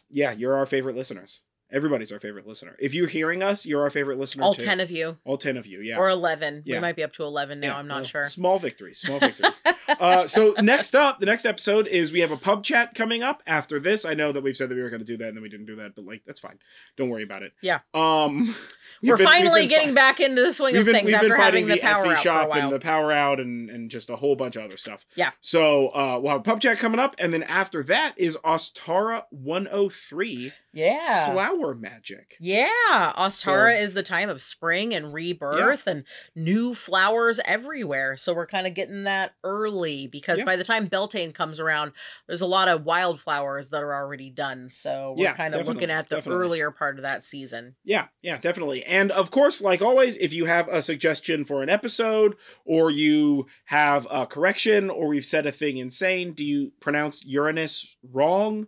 [0.10, 1.44] yeah, you're our favorite listeners.
[1.72, 2.76] Everybody's our favorite listener.
[2.80, 4.44] If you're hearing us, you're our favorite listener.
[4.44, 4.64] All too.
[4.66, 5.18] 10 of you.
[5.26, 5.82] all ten of you.
[5.82, 6.64] Yeah, Or 11.
[6.66, 6.76] Yeah.
[6.78, 7.68] We might be up to 11 now.
[7.68, 8.24] Yeah, I'm not well, sure.
[8.24, 9.00] Small victories.
[9.00, 9.60] Small victories.
[10.00, 13.44] uh, so next up, the next episode is we have a pub chat coming up.
[13.46, 15.36] After this, I know that we've said that we were going to do that and
[15.36, 16.58] then we didn't do that, but like that's fine.
[16.96, 17.52] Don't worry about it.
[17.62, 17.80] Yeah.
[17.94, 18.56] Um,
[19.04, 21.82] We're been- finally getting fi- back into the swing of things after having the the
[21.82, 22.64] power Etsy out shop for a while.
[22.70, 25.06] and the power out and and just a whole bunch of other stuff.
[25.16, 25.32] Yeah.
[25.42, 29.24] So uh, we'll have a pub chat coming up, and then after that is Ostara
[29.30, 31.32] 103 yeah.
[31.32, 32.36] Flower Magic.
[32.40, 36.04] Yeah, Ostara So- is the time of spring and rebirth and
[36.36, 38.16] new flowers everywhere.
[38.18, 40.46] So we're kind of getting that early because Yeah.
[40.46, 41.92] by the time Beltane comes around,
[42.28, 44.70] there's a lot of wildflowers that are already done.
[44.70, 46.42] So we're Yeah, kind of looking at the definitely.
[46.46, 47.76] earlier part of that season.
[47.84, 48.84] Yeah, yeah, definitely.
[48.84, 53.48] And of course, like always, if you have a suggestion for an episode, or you
[53.66, 58.68] have a correction, or we've said a thing insane, do you pronounce Uranus wrong?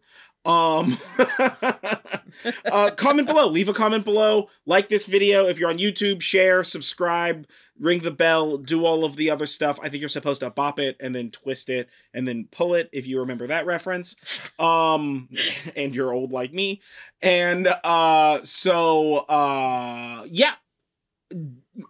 [0.49, 0.97] Um,
[2.65, 3.47] uh, comment below.
[3.47, 4.49] Leave a comment below.
[4.65, 6.21] Like this video if you're on YouTube.
[6.21, 7.47] Share, subscribe,
[7.79, 9.79] ring the bell, do all of the other stuff.
[9.83, 12.89] I think you're supposed to bop it and then twist it and then pull it
[12.91, 14.15] if you remember that reference.
[14.57, 15.29] Um,
[15.75, 16.81] and you're old like me.
[17.21, 20.53] And uh, so uh, yeah,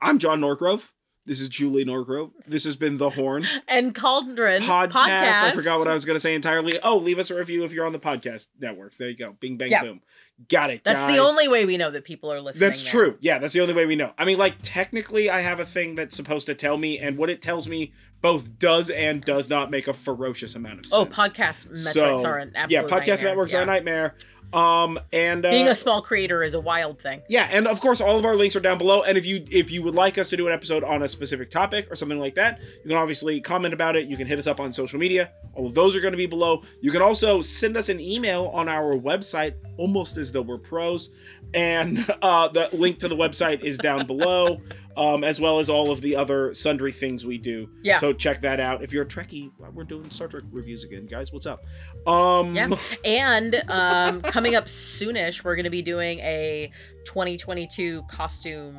[0.02, 0.92] I'm Jon Norgrove.
[1.30, 2.32] This is Julie Norgrove.
[2.48, 4.90] This has been the Horn And Cauldron podcast.
[4.90, 5.42] podcast.
[5.44, 6.80] I forgot what I was going to say entirely.
[6.82, 8.98] Oh, leave us a review if you're on the podcast networks.
[8.98, 9.34] There you go.
[9.40, 9.84] Bing, bang, Yeah.
[9.84, 10.02] boom.
[10.50, 10.84] Got it.
[10.84, 12.68] That's the only way we know that people are listening.
[12.68, 12.90] That's now.
[12.90, 13.18] true.
[13.20, 14.14] Yeah, that's the only way we know.
[14.18, 17.30] I mean, like technically, I have a thing that's supposed to tell me, and what
[17.30, 21.20] it tells me both does and does not make a ferocious amount of oh, sense.
[21.20, 22.98] Oh, podcast metrics are an absolute yeah.
[22.98, 23.30] Podcast nightmare.
[23.30, 24.16] networks are a nightmare.
[24.52, 27.22] Um, and uh, Being a small creator is a wild thing.
[27.30, 29.04] yeah, and of course, all of our links are down below.
[29.04, 31.52] And if you if you would like us to do an episode on a specific
[31.52, 34.08] topic or something like that, you can obviously comment about it.
[34.08, 35.32] You can hit us up on social media.
[35.54, 36.64] All of those are going to be below.
[36.82, 41.12] You can also send us an email on our website, almost as though we're pros.
[41.54, 44.58] And uh, the link to the website is down below,
[45.00, 47.70] um, as well as all of the other sundry things we do.
[47.84, 48.00] Yeah.
[48.00, 48.84] So check that out.
[48.84, 51.32] If you're a Trekkie, we're doing Star Trek reviews again, guys.
[51.32, 51.64] What's up?
[52.06, 52.70] Um, Yeah.
[53.06, 56.72] And um, coming up soonish, we're going to be doing a
[57.06, 58.76] 2022 costume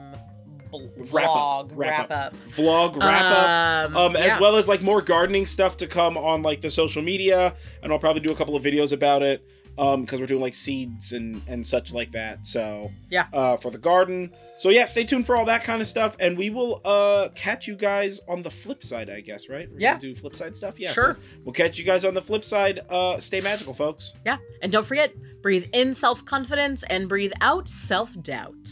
[0.70, 2.36] bl- Wrap up, vlog wrap wrap up.
[2.48, 3.90] vlog wrap up.
[3.90, 7.02] Um, um, as well as like more gardening stuff to come on like the social
[7.02, 9.44] media, and I'll probably do a couple of videos about it.
[9.80, 12.46] Um, because we're doing like seeds and and such like that.
[12.46, 13.26] So Yeah.
[13.32, 14.30] uh, for the garden.
[14.58, 17.66] So yeah, stay tuned for all that kind of stuff, and we will uh catch
[17.66, 19.48] you guys on the flip side, I guess.
[19.48, 19.70] Right?
[19.70, 19.96] We're Yeah.
[19.98, 20.78] do flip side stuff.
[20.78, 20.92] Yeah.
[20.92, 21.16] Sure.
[21.18, 22.80] So we'll catch you guys on the flip side.
[22.90, 24.12] Uh, stay magical, folks.
[24.26, 24.36] Yeah.
[24.62, 28.68] And don't forget, breathe in self confidence and breathe out self doubt.